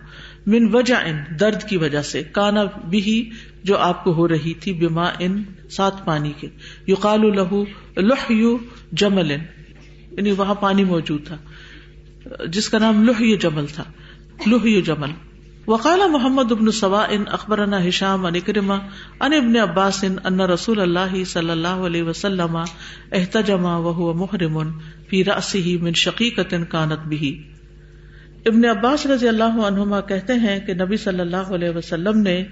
من 0.46 0.74
وجہ 0.74 0.94
ان، 0.94 1.22
درد 1.40 1.62
کی 1.62 1.76
وجہ 1.76 2.02
سے۔ 2.02 2.22
کانا 2.22 2.64
بھی 2.64 3.30
جو 3.64 3.78
آپ 3.78 4.04
کو 4.04 4.12
ہو 4.12 4.28
رہی 4.28 4.54
تھی 4.54 4.72
بیما 4.72 5.10
ان 5.18 5.42
سات 5.70 6.04
پانی 6.04 6.32
کے 6.40 6.48
یو 6.86 6.94
قالو 7.00 7.30
لہو 7.30 7.64
لوہ 7.96 8.32
یو 8.32 8.58
جمل۔ 8.92 9.30
یعنی 9.30 10.30
وہاں 10.30 10.54
پانی 10.54 10.84
موجود 10.84 11.26
تھا۔ 11.26 11.36
جس 12.46 12.68
کا 12.68 12.78
نام 12.78 13.04
لوہ 13.04 13.22
یو 13.22 13.36
جمل 13.36 13.66
تھا۔ 13.66 13.84
لوہ 14.46 14.68
یو 14.68 14.80
جمل۔ 14.80 15.10
وقال 15.66 16.00
محمد 16.10 16.52
ابن 16.52 16.70
سوا 16.70 17.06
ان 17.10 17.24
اخبر 17.26 17.88
ہشام 17.88 18.26
ان 18.26 18.34
اکرما 18.34 18.74
ان 19.20 19.32
ابن 19.32 19.56
عباس، 19.56 20.04
ان 20.24 20.40
رسول 20.40 20.80
اللہ 20.80 21.24
صلی 21.24 21.50
اللہ 21.50 21.68
علیہ 21.68 22.02
وسلم 22.02 22.56
احتجما 23.12 23.76
وہ 23.76 24.14
محرم 24.14 24.78
فی 25.08 25.24
رأسه 25.24 25.70
من 25.80 25.92
شقیقت 25.92 26.54
کانت 26.68 26.98
بھی 26.98 27.51
ابن 28.46 28.64
عباس 28.64 29.06
رضی 29.06 29.28
اللہ 29.28 29.44
عنہما 29.44 30.00
کہتے 30.00 30.32
ہیں 30.32 30.60
کہ 30.60 30.74
نبی 30.74 30.96
صلی 30.96 31.20
اللہ 31.20 31.36
علیہ 31.36 31.70
وسلم 31.70 32.18
نے 32.18 32.44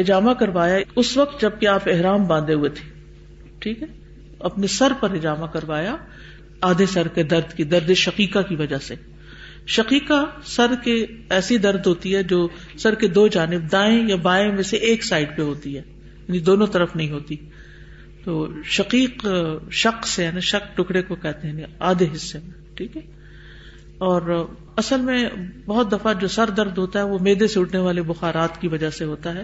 ہجامہ 0.00 0.32
کروایا 0.32 0.78
اس 0.96 1.16
وقت 1.16 1.42
جبکہ 1.42 1.66
آپ 1.66 1.82
احرام 1.86 2.24
باندھے 2.24 2.54
ہوئے 2.54 2.70
تھے۔ 2.70 2.90
ٹھیک 3.58 3.82
ہے؟ 3.82 3.86
اپنے 4.38 4.66
سر 4.66 4.92
پر 5.00 5.14
ہجامہ 5.14 5.46
کروایا، 5.46 5.96
آدھے 6.60 6.86
سر 6.86 7.08
کے 7.08 7.22
درد 7.22 7.52
کی، 7.52 7.64
درد 7.64 7.90
شقیقہ 7.94 8.38
کی 8.38 8.54
وجہ 8.54 8.78
سے۔ 8.78 8.94
شقیقہ 9.66 10.24
سر 10.44 10.74
کے 10.84 11.06
ایسی 11.30 11.58
درد 11.58 11.86
ہوتی 11.86 12.16
ہے 12.16 12.22
جو 12.22 12.48
سر 12.78 12.94
کے 12.94 13.08
دو 13.08 13.28
جانب، 13.28 13.72
دائیں 13.72 14.08
یا 14.08 14.16
بائیں 14.16 14.52
میں 14.52 14.62
سے 14.62 14.76
ایک 14.76 15.04
سائڈ 15.04 15.36
پہ 15.36 15.42
ہوتی 15.42 15.76
ہے 15.76 15.82
یعنی 16.28 16.38
دونوں 16.38 16.66
طرف 16.66 16.96
نہیں 16.96 17.10
ہوتی۔ 17.10 17.36
تو 18.24 18.48
شقیق 18.64 19.26
شک 19.70 20.06
سے 20.06 20.24
یعنی 20.24 20.40
شک 20.40 20.76
ٹکڑے 20.76 21.02
کو 21.02 21.14
کہتے 21.14 21.48
ہیں 21.48 21.54
یعنی 21.54 21.72
آدھے 21.78 22.06
حصے 22.14 22.38
میں۔ 22.38 22.76
ٹھیک 22.76 22.96
ہے؟ 22.96 23.19
اور 24.00 24.46
اصل 24.76 25.00
میں 25.00 25.28
بہت 25.66 25.92
دفعہ 25.92 26.14
جو 26.14 26.28
سر 26.28 26.50
درد 26.50 26.78
ہوتا 26.78 26.98
ہے 26.98 27.04
وہ 27.04 27.18
میدے 27.18 27.46
سے 27.46 27.60
اٹھنے 27.60 27.80
والے 27.80 28.02
بخارات 28.02 28.60
کی 28.60 28.68
وجہ 28.68 28.90
سے 28.90 29.04
ہوتا 29.04 29.34
ہے۔ 29.34 29.42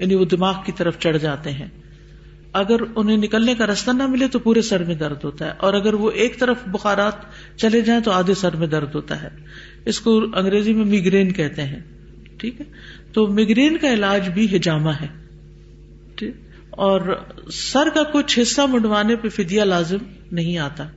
یعنی 0.00 0.14
وہ 0.14 0.24
دماغ 0.24 0.54
کی 0.66 0.72
طرف 0.72 0.98
چڑھ 0.98 1.18
جاتے 1.18 1.50
ہیں۔ 1.50 1.66
اگر 2.52 2.76
انہیں 2.96 3.16
نکلنے 3.16 3.54
کا 3.54 3.66
رستہ 3.66 3.90
نہ 3.90 4.06
ملے 4.06 4.28
تو 4.28 4.38
پورے 4.38 4.62
سر 4.62 4.84
میں 4.84 4.94
درد 4.94 5.24
ہوتا 5.24 5.46
ہے۔ 5.46 5.52
اور 5.56 5.74
اگر 5.74 5.94
وہ 5.94 6.10
ایک 6.10 6.38
طرف 6.38 6.56
بخارات 6.66 7.12
چلے 7.56 7.80
جائیں 7.80 8.02
تو 8.02 8.10
آدھے 8.10 8.34
سر 8.34 8.56
میں 8.56 8.66
درد 8.66 8.94
ہوتا 8.94 9.22
ہے۔ 9.22 9.28
اس 9.84 10.00
کو 10.00 10.24
انگریزی 10.34 10.74
میں 10.74 10.84
میگرین 10.84 11.32
کہتے 11.32 11.62
ہیں۔ 11.62 11.80
ٹھیک 12.38 12.60
ہے؟ 12.60 12.66
تو 13.12 13.26
میگرین 13.26 13.76
کا 13.76 13.92
علاج 13.92 14.28
بھی 14.28 14.56
ہجامہ 14.56 14.90
ہے۔ 14.90 15.06
اور 16.70 17.20
سر 17.52 17.88
کا 17.94 18.02
کچھ 18.02 18.38
حصہ 18.42 18.60
منڈوانے 18.60 19.16
پہ 19.16 19.28
فدیا 19.28 19.64
لازم 19.64 19.96
نہیں 20.32 20.58
آتا۔ 20.58 20.88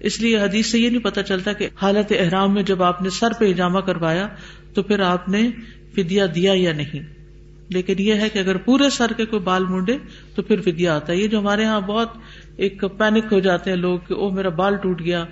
اس 0.00 0.20
لیے 0.20 0.38
حدیث 0.38 0.66
سے 0.66 0.78
یہ 0.78 0.90
نہیں 0.90 1.04
پتا 1.04 1.22
چلتا 1.22 1.52
کہ 1.52 1.68
حالت 1.82 2.12
احرام 2.18 2.54
میں 2.54 2.62
جب 2.62 2.82
آپ 2.82 3.02
نے 3.02 3.10
سر 3.10 3.28
پہ 3.38 3.50
ہجامہ 3.50 3.80
کروایا 3.80 4.28
تو 4.74 4.82
پھر 4.82 5.00
آپ 5.00 5.28
نے 5.28 5.50
فدیا 5.94 6.26
دیا 6.34 6.52
یا 6.56 6.72
نہیں۔ 6.72 7.20
لیکن 7.68 7.94
یہ 7.98 8.14
ہے 8.14 8.28
کہ 8.28 8.38
اگر 8.38 8.56
پورے 8.56 8.90
سر 8.90 9.12
کے 9.16 9.24
کوئی 9.24 9.42
بال 9.42 9.64
مونڈے 9.64 9.96
تو 10.34 10.42
پھر 10.42 10.60
فدیا 10.60 10.96
آتا 10.96 11.12
ہے۔ 11.12 11.18
یہ 11.18 11.28
جو 11.28 11.38
ہمارے 11.38 11.62
یہاں 11.62 11.80
بہت 11.80 12.08
ایک 12.56 12.84
پینک 12.98 13.32
ہو 13.32 13.40
جاتے 13.40 13.70
ہیں 13.70 13.76
لوگ 13.76 13.98
کہ 14.08 14.14
او 14.14 14.30
میرا 14.30 14.48
بال 14.48 14.76
ٹوٹ 14.76 15.00
گیا، 15.00 15.24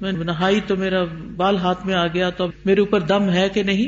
میں 0.00 0.12
نہائی 0.12 0.60
تو 0.66 0.76
میرا 0.76 1.04
بال 1.36 1.56
ہاتھ 1.56 1.86
میں 1.86 1.94
آ 1.94 2.06
گیا، 2.06 2.30
تو 2.30 2.48
میرے 2.64 2.80
اوپر 2.80 3.00
دم 3.00 3.30
ہے 3.30 3.48
کہ 3.48 3.62
نہیں؟ 3.62 3.86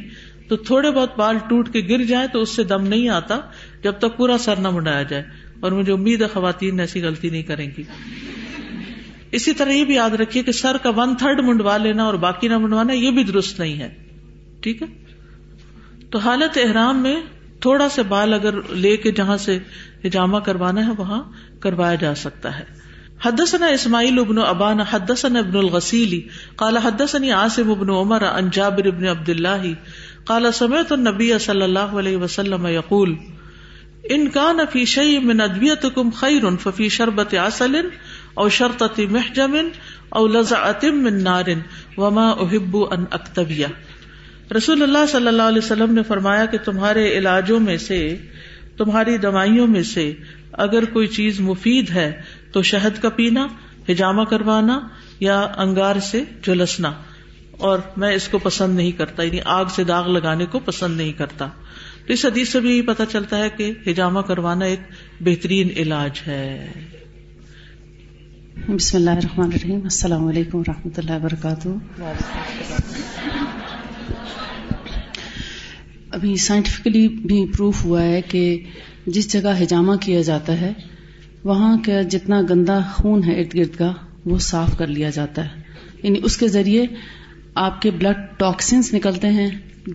تو 0.48 0.56
تھوڑے 0.56 0.90
بہت 0.90 1.18
بال 1.18 1.36
ٹوٹ 1.48 1.68
کے 1.72 1.80
گر 1.88 2.04
جائیں 2.04 2.26
تو 2.32 2.40
اس 2.40 2.48
سے 2.48 2.64
دم 2.64 2.86
نہیں 2.86 3.08
آتا 3.08 3.40
جب 3.82 3.92
تک 3.92 4.16
پورا 4.16 4.38
سر 4.38 4.56
نہ 4.56 4.70
منڈایا 4.70 5.02
جائے۔ 5.02 5.22
اور 5.60 5.72
مجھے 5.72 5.92
امید 5.92 6.22
ہے 6.22 6.26
خواتین 6.26 6.80
ایسی 6.80 7.02
غلطی 7.02 7.30
نہیں 7.30 7.42
کریں 7.42 7.70
گی۔ 7.78 7.82
اسی 9.32 9.52
طرح 9.52 9.70
یہ 9.70 9.84
بھی 9.84 9.94
یاد 9.94 10.10
رکھیے 10.10 10.42
کہ 10.42 10.52
سر 10.52 10.76
کا 10.82 10.90
ون 10.90 11.16
تھرڈ 11.16 11.40
منڈوا 11.40 11.76
لینا 11.76 12.04
اور 12.04 12.14
باقی 12.14 12.48
نہ 12.48 12.58
منڈوانا، 12.58 12.92
یہ 12.92 13.10
بھی 13.10 13.24
درست 13.24 13.60
نہیں 13.60 13.78
ہے۔ 13.78 13.94
ٹھیک 14.60 14.82
ہے؟ 14.82 14.86
تو 16.10 16.18
حالت 16.18 16.58
احرام 16.58 17.02
میں 17.02 17.20
تھوڑا 17.60 17.88
سا 17.88 18.02
بال 18.02 18.34
اگر 18.34 18.54
لے 18.70 18.96
کے 18.96 19.12
جہاں 19.12 19.36
سے 19.36 19.58
ہجامہ 20.06 20.38
کروانا 20.38 20.86
ہے، 20.86 20.92
وہاں 20.98 21.22
کروایا 21.60 21.94
جا 21.94 22.14
سکتا 22.14 22.58
ہے۔ 22.58 22.64
حدثنا 23.24 23.66
اسماعیل 23.66 24.18
ابن 24.18 24.38
ابان 24.38 24.80
حدثنا 24.80 25.38
ابن 25.38 25.56
الغسیلی، 25.56 26.20
قال 26.56 26.76
حدثني 26.76 27.30
عاصم 27.30 27.70
ابن 27.70 27.90
عمر 27.90 28.24
عن 28.24 28.48
جابر 28.52 28.86
ابن 28.86 29.06
عبد 29.06 29.28
الله 29.28 29.72
قال 30.24 30.52
سمعت 30.52 30.92
النبي 30.92 31.38
صلى 31.38 31.64
الله 31.64 31.98
عليه 31.98 32.16
وسلم 32.16 32.66
يقول 32.66 33.14
ان 34.10 34.28
كان 34.28 34.60
في 34.72 34.84
شيء 34.84 35.20
من 35.20 35.40
ادويتكم 35.40 36.10
خير 36.10 36.56
ففي 36.56 36.88
شربة 36.88 37.38
عسل 37.38 37.88
او 38.36 38.48
شرطة 38.48 39.04
محجم 39.10 39.56
او 40.08 40.26
لزعة 40.26 40.90
من 40.94 41.22
نار 41.24 41.48
وما 41.96 42.30
احب 42.30 42.76
ان 42.90 43.04
اكتبيه 43.10 43.68
رسول 44.56 44.82
اللہ 44.82 45.06
صلی 45.08 45.26
اللہ 45.26 45.42
علیہ 45.42 45.58
وسلم 45.58 45.94
نے 45.94 46.02
فرمایا 46.02 46.44
کہ 46.46 46.58
تمہارے 46.64 47.06
علاجوں 47.18 47.60
میں 47.60 47.76
سے، 47.76 48.16
تمہاری 48.76 49.16
دوائیوں 49.18 49.66
میں 49.66 49.82
سے 49.82 50.12
اگر 50.52 50.84
کوئی 50.84 51.06
چیز 51.06 51.40
مفید 51.40 51.90
ہے 51.90 52.10
تو 52.52 52.62
شہد 52.62 53.02
کا 53.02 53.08
پینا، 53.08 53.46
ہجامہ 53.90 54.22
کروانا 54.22 54.78
یا 55.20 55.40
انگار 55.40 56.00
سے 56.00 56.22
جلسنا 56.42 56.92
اور 57.58 57.78
میں 57.96 58.12
اس 58.12 58.28
کو 58.28 58.38
پسند 58.38 58.76
نہیں 58.76 58.92
کرتا 58.92 59.22
یعنی 59.22 59.40
آگ 59.44 59.64
سے 59.74 59.84
داغ 59.84 60.08
لگانے 60.08 60.46
کو 60.46 60.58
پسند 60.58 60.96
نہیں 60.96 61.12
کرتا۔ 61.12 61.48
تو 62.06 62.12
اس 62.12 62.24
حدیث 62.24 62.48
سے 62.48 62.60
بھی 62.60 62.70
یہی 62.70 62.82
پتا 62.82 63.06
چلتا 63.06 63.38
ہے 63.38 63.50
کہ 63.50 63.72
ہجامہ 63.86 64.20
کروانا 64.20 64.64
ایک 64.64 64.80
بہترین 65.20 65.68
علاج 65.76 66.22
ہے۔ 66.26 66.72
بسم 68.56 68.96
اللہ 68.96 69.10
الرحمن 69.10 69.44
الرحیم. 69.44 69.80
السلام 69.82 70.26
علیکم 70.26 70.58
و 70.58 70.62
اللہ 70.68 71.10
وبرکاتہ. 71.10 71.68
ابھی 76.10 76.36
سائنٹیفکلی 76.36 77.08
بھی 77.08 77.46
پروف 77.56 77.84
ہوا 77.84 78.02
ہے 78.02 78.22
کہ 78.22 78.62
جس 79.06 79.32
جگہ 79.32 79.62
ہجامہ 79.62 79.96
کیا 79.96 80.22
جاتا 80.22 80.60
ہے، 80.60 80.72
وہاں 81.44 81.76
کا 81.84 82.02
جتنا 82.02 82.42
گندا 82.50 82.78
خون 82.92 83.24
ہے 83.24 83.40
ارد 83.40 83.54
گرد 83.54 83.76
کا، 83.76 83.92
وہ 84.24 84.38
صاف 84.38 84.78
کر 84.78 84.86
لیا 84.86 85.10
جاتا 85.10 85.44
ہے۔ 85.44 85.62
یعنی 86.02 86.20
اس 86.24 86.36
کے 86.36 86.48
ذریعے 86.48 86.86
آپ 87.54 87.82
کے 87.82 87.90
بلڈ 87.90 88.38
ٹاکسنس 88.38 88.94
نکلتے 88.94 89.28
ہیں۔ 89.28 89.50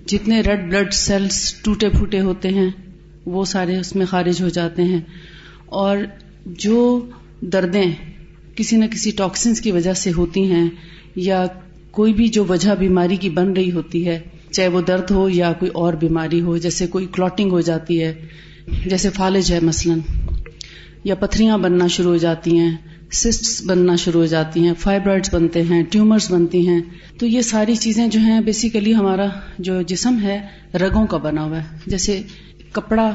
جتنے 0.06 0.42
ریڈ 0.42 0.72
بلڈ 0.72 0.94
سیلس 0.94 1.54
ٹوٹے 1.54 1.90
پھوٹے 1.90 2.22
ہوتے 2.22 2.50
ہیں، 2.50 2.70
وہ 3.26 3.46
سارے 3.46 3.78
اس 3.78 3.96
میں 3.96 4.06
خارج 4.06 4.42
ہو 4.42 4.50
جاتے 4.50 4.84
ہیں۔ 4.84 5.02
اور 5.66 5.98
جو 6.46 7.10
دردیں 7.42 7.92
کسی 8.62 8.78
نہ 8.78 8.86
کسی 8.86 9.12
ٹاکسنس 9.12 9.62
کی 9.62 9.72
وجہ 9.72 9.94
سے 9.94 10.12
ہوتی 10.12 10.52
ہیں 10.52 10.70
یا 11.16 11.46
کوئی 11.92 12.14
بھی 12.14 12.28
جو 12.28 12.46
وجہ 12.50 12.76
بیماری 12.80 13.16
کی 13.16 13.30
بن 13.30 13.54
رہی 13.54 13.72
ہوتی 13.72 14.08
ہے، 14.08 14.20
چاہے 14.52 14.68
وہ 14.68 14.82
درد 14.82 15.12
ہو 15.12 15.30
یا 15.30 15.54
کوئی 15.54 15.72
اور 15.72 15.94
بیماری 15.94 16.42
ہو، 16.42 16.58
جیسے 16.58 16.88
کوئی 16.88 17.08
کلوٹنگ 17.12 17.52
ہو 17.52 17.62
جاتی 17.62 18.04
ہے، 18.04 18.28
جیسے 18.86 19.10
فالج 19.10 19.54
ہے 19.54 19.60
مثلاً، 19.60 20.00
یا 21.04 21.16
پتھریاں 21.16 21.58
بننا 21.58 21.88
شروع 21.88 22.12
ہو 22.12 22.18
جاتی 22.18 22.60
ہیں 22.60 22.78
سسٹ 23.12 23.66
بننا 23.66 23.96
شروع 23.96 24.22
ہو 24.22 24.26
جاتی 24.26 24.60
ہیں 24.64 24.74
فائبرائڈس 24.80 25.34
بنتے 25.34 25.62
ہیں 25.62 25.84
ٹیومرز 25.84 26.32
بنتی 26.32 26.68
ہیں۔ 26.68 26.82
تو 27.18 27.26
یہ 27.26 27.42
ساری 27.42 27.76
چیزیں 27.76 28.08
جو 28.08 28.20
ہیں 28.20 28.42
بیسیکلی 28.42 28.96
ہمارا 28.96 29.26
جو 29.60 29.82
جسم 29.82 30.20
ہے، 30.22 30.48
رگوں 30.74 31.08
کا 31.08 31.18
بنا 31.18 31.44
ہوا 31.44 31.58
ہے۔ 31.58 31.78
جیسے 31.88 32.22
کپڑا 32.72 33.12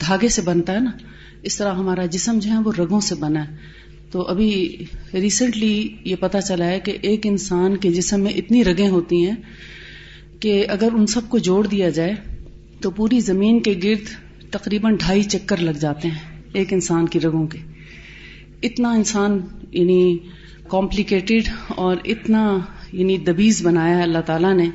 دھاگے 0.00 0.28
سے 0.28 0.42
بنتا 0.42 0.72
ہے 0.72 0.80
نا، 0.80 0.90
اس 1.42 1.56
طرح 1.56 1.72
ہمارا 1.74 2.06
جسم 2.06 2.38
جو 2.38 2.50
ہے، 2.50 2.58
وہ 2.58 2.72
رگوں 2.78 3.00
سے 3.00 3.14
بنا 3.14 3.48
ہے۔ 3.48 3.56
تو 4.10 4.22
ابھی 4.22 4.76
ریسنٹلی 5.14 5.88
یہ 6.04 6.16
پتا 6.20 6.40
چلا 6.40 6.66
ہے 6.66 6.80
کہ 6.80 6.98
ایک 7.02 7.20
انسان 7.24 7.76
کے 7.76 7.90
جسم 7.90 8.20
میں 8.20 8.32
اتنی 8.32 8.64
رگیں 8.64 8.88
ہوتی 8.88 9.26
ہیں 9.26 9.36
کہ 10.40 10.64
اگر 10.68 10.88
ان 10.92 11.06
سب 11.06 11.28
کو 11.28 11.38
جوڑ 11.38 11.66
دیا 11.66 11.88
جائے 11.88 12.12
تو 12.80 12.90
پوری 12.90 13.20
زمین 13.20 13.60
کے 13.60 13.74
گرد 13.82 14.08
تقریباً 14.50 14.96
ڈھائی 14.96 15.22
چکر 15.22 15.56
لگ 15.56 15.70
جاتے 15.70 16.08
ہیں 16.08 16.40
ایک 16.52 16.72
انسان 16.72 17.08
کی 17.08 17.20
رگوں 17.20 17.46
کے۔ 17.46 17.58
اتنا 18.62 18.90
انسان 18.90 19.40
یعنی 19.72 20.18
کمپلیکیٹڈ 20.68 21.48
اور 21.68 21.96
اتنا 22.04 22.58
یعنی 22.92 23.16
دبیز 23.16 23.66
بنایا 23.66 23.98
ہے 23.98 24.02
اللہ 24.02 24.18
تعالیٰ 24.18 24.54
نے 24.54 24.66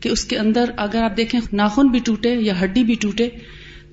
کہ 0.00 0.08
اس 0.08 0.24
کے 0.24 0.38
اندر 0.38 0.70
اگر 0.76 1.02
آپ 1.02 1.16
دیکھیں 1.16 1.40
ناخن 1.52 1.88
بھی 1.88 1.98
ٹوٹے 1.98 2.34
یا 2.34 2.60
ہڈی 2.64 2.84
بھی 2.84 2.94
ٹوٹے 2.94 3.28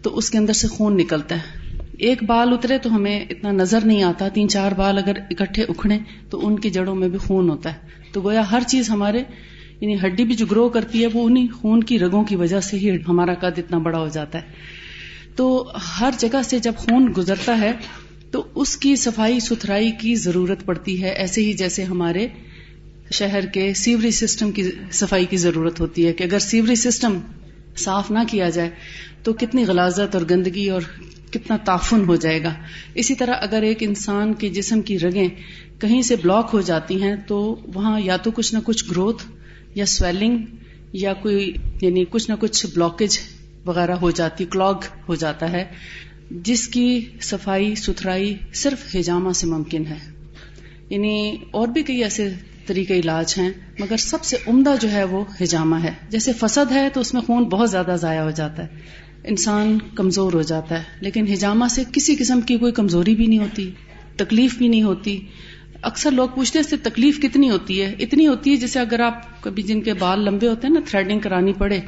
تو 0.01 0.17
اس 0.17 0.29
کے 0.29 0.37
اندر 0.37 0.53
سے 0.53 0.67
خون 0.67 0.97
نکلتا 0.97 1.35
ہے۔ 1.35 1.58
ایک 1.99 2.23
بال 2.23 2.53
اترے 2.53 2.77
تو 2.77 2.95
ہمیں 2.95 3.25
اتنا 3.29 3.51
نظر 3.51 3.79
نہیں 3.85 4.03
آتا، 4.03 4.27
تین 4.27 4.49
چار 4.49 4.71
بال 4.71 4.97
اگر 4.97 5.11
اکٹھے 5.29 5.63
اکھڑے 5.63 5.97
تو 6.29 6.47
ان 6.47 6.59
کی 6.59 6.69
جڑوں 6.69 6.95
میں 6.95 7.07
بھی 7.07 7.17
خون 7.17 7.49
ہوتا 7.49 7.73
ہے۔ 7.73 7.77
تو 8.11 8.21
گویا 8.21 8.51
ہر 8.51 8.61
چیز 8.67 8.89
ہمارے 8.89 9.23
یعنی 9.81 9.95
ہڈی 9.95 10.23
بھی 10.23 10.35
جو 10.35 10.45
گرو 10.45 10.69
کرتی 10.69 11.01
ہے 11.01 11.07
وہ 11.13 11.25
انہیں 11.25 11.47
خون 11.53 11.83
کی 11.83 11.99
رگوں 11.99 12.23
کی 12.23 12.35
وجہ 12.35 12.59
سے 12.59 12.77
ہی 12.77 12.97
ہمارا 13.07 13.33
قد 13.33 13.59
اتنا 13.59 13.77
بڑا 13.77 13.99
ہو 13.99 14.07
جاتا 14.07 14.41
ہے۔ 14.41 14.47
تو 15.35 15.71
ہر 15.99 16.09
جگہ 16.17 16.41
سے 16.45 16.59
جب 16.59 16.73
خون 16.77 17.13
گزرتا 17.17 17.59
ہے 17.61 17.71
تو 18.31 18.47
اس 18.55 18.77
کی 18.77 18.95
صفائی، 18.95 19.39
ستھرائی 19.39 19.91
کی 19.91 20.15
ضرورت 20.15 20.65
پڑتی 20.65 21.03
ہے۔ 21.03 21.09
ایسے 21.09 21.41
ہی 21.41 21.53
جیسے 21.53 21.83
ہمارے 21.83 22.27
شہر 23.11 23.45
کے 23.45 23.73
سیوری 23.73 24.11
سسٹم 24.11 24.51
کی 24.51 24.63
صفائی 24.91 25.25
کی 25.25 25.37
ضرورت 25.37 25.79
ہوتی 25.79 26.07
ہے 26.07 26.13
کہ 26.13 26.23
اگر 26.23 26.39
سیوری 26.39 26.75
سسٹم 26.75 27.17
صاف 27.77 28.11
نہ 28.11 28.19
کیا 28.27 28.49
جائے 28.49 28.69
تو 29.23 29.33
کتنی 29.33 29.65
غلازت 29.65 30.15
اور 30.15 30.23
گندگی 30.29 30.69
اور 30.69 30.81
کتنا 31.31 31.57
تعفن 31.57 32.03
ہو 32.07 32.15
جائے 32.15 32.43
گا۔ 32.43 32.53
اسی 32.95 33.15
طرح 33.15 33.33
اگر 33.41 33.61
ایک 33.61 33.77
انسان 33.81 34.33
کے 34.33 34.49
جسم 34.49 34.81
کی 34.81 34.99
رگیں 34.99 35.27
کہیں 35.81 36.01
سے 36.01 36.15
بلاک 36.15 36.49
ہو 36.53 36.61
جاتی 36.61 37.03
ہیں 37.03 37.15
تو 37.27 37.59
وہاں 37.73 37.99
یا 37.99 38.17
تو 38.17 38.31
کچھ 38.31 38.53
نہ 38.53 38.59
کچھ 38.65 38.85
گروتھ 38.91 39.23
یا 39.75 39.85
سویلنگ 39.85 40.37
یا 40.93 41.13
کوئی 41.13 41.53
یعنی 41.81 42.05
کچھ 42.09 42.29
نہ 42.29 42.35
کچھ 42.39 42.65
بلاکیج 42.75 43.19
وغیرہ 43.65 43.91
ہو 43.91 44.11
جاتی، 44.11 44.45
کلاگ 44.45 44.73
ہو 45.09 45.15
جاتا 45.15 45.51
ہے، 45.51 45.65
جس 46.31 46.67
کی 46.67 47.05
صفائی، 47.21 47.75
ستھرائی 47.75 48.37
صرف 48.53 48.95
ہجامہ 48.95 49.31
سے 49.31 49.47
ممکن 49.47 49.85
ہے۔ 49.85 49.97
یعنی 50.89 51.37
اور 51.51 51.67
بھی 51.67 51.83
کئی 51.83 52.03
ایسے 52.03 52.29
طریقے 52.65 52.99
علاج 52.99 53.35
ہیں، 53.37 53.49
مگر 53.79 53.97
سب 53.97 54.23
سے 54.23 54.37
عمدہ 54.47 54.75
جو 54.81 54.91
ہے 54.91 55.03
وہ 55.03 55.25
ہجامہ 55.43 55.75
ہے۔ 55.83 55.91
جیسے 56.09 56.33
فسد 56.33 56.71
ہے 56.71 56.89
تو 56.93 57.01
اس 57.01 57.13
میں 57.13 57.21
خون 57.21 57.43
بہت 57.43 57.71
زیادہ 57.71 57.95
ضائع 58.01 58.21
ہو 58.21 58.29
جاتا 58.29 58.63
ہے۔ 58.63 58.67
انسان 59.23 59.77
کمزور 59.95 60.33
ہو 60.33 60.41
جاتا 60.41 60.77
ہے، 60.77 60.83
لیکن 61.01 61.27
ہجامہ 61.33 61.65
سے 61.71 61.83
کسی 61.93 62.15
قسم 62.15 62.41
کی 62.41 62.57
کوئی 62.57 62.71
کمزوری 62.71 63.15
بھی 63.15 63.25
نہیں 63.27 63.39
ہوتی، 63.39 63.71
تکلیف 64.15 64.57
بھی 64.57 64.67
نہیں 64.67 64.83
ہوتی۔ 64.83 65.25
اکثر 65.81 66.11
لوگ 66.11 66.29
پوچھتے 66.35 66.59
ہیں، 66.59 66.63
اس 66.63 66.69
سے 66.69 66.77
تکلیف 66.77 67.21
کتنی 67.21 67.49
ہوتی 67.49 67.81
ہے؟ 67.81 67.95
اتنی 67.99 68.27
ہوتی 68.27 68.51
ہے 68.51 68.55
جیسے 68.55 68.79
اگر 68.79 68.99
آپ 68.99 69.43
کبھی 69.43 69.63
جن 69.63 69.81
کے 69.81 69.93
بال 69.93 70.25
لمبے 70.25 70.47
ہوتے 70.47 70.67
ہیں 70.67 70.73
نا 70.73 70.79
تھریڈنگ 70.85 71.19
کرانی 71.19 71.53
پڑے، 71.53 71.79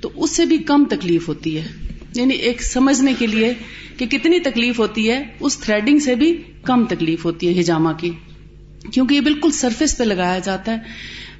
تو 0.00 0.10
اس 0.14 0.30
سے 0.30 0.44
بھی 0.44 0.58
کم 0.58 0.84
تکلیف 0.90 1.28
ہوتی 1.28 1.58
ہے۔ 1.58 1.66
یعنی 2.14 2.34
ایک 2.34 2.62
سمجھنے 2.62 3.14
کے 3.18 3.26
لیے 3.26 3.54
کہ 3.96 4.06
کتنی 4.06 4.40
تکلیف 4.40 4.78
ہوتی 4.78 5.10
ہے، 5.10 5.22
اس 5.40 5.58
تھریڈنگ 5.58 5.98
سے 5.98 6.14
بھی 6.14 6.42
کم 6.62 6.84
تکلیف 6.84 7.24
ہوتی 7.24 7.54
ہے 7.54 7.60
ہجامہ 7.60 7.90
کی۔ 7.98 8.10
کیونکہ 8.92 9.14
یہ 9.14 9.20
بالکل 9.20 9.50
سرفیس 9.50 9.98
پہ 9.98 10.04
لگایا 10.04 10.38
جاتا 10.38 10.72
ہے۔ 10.72 10.78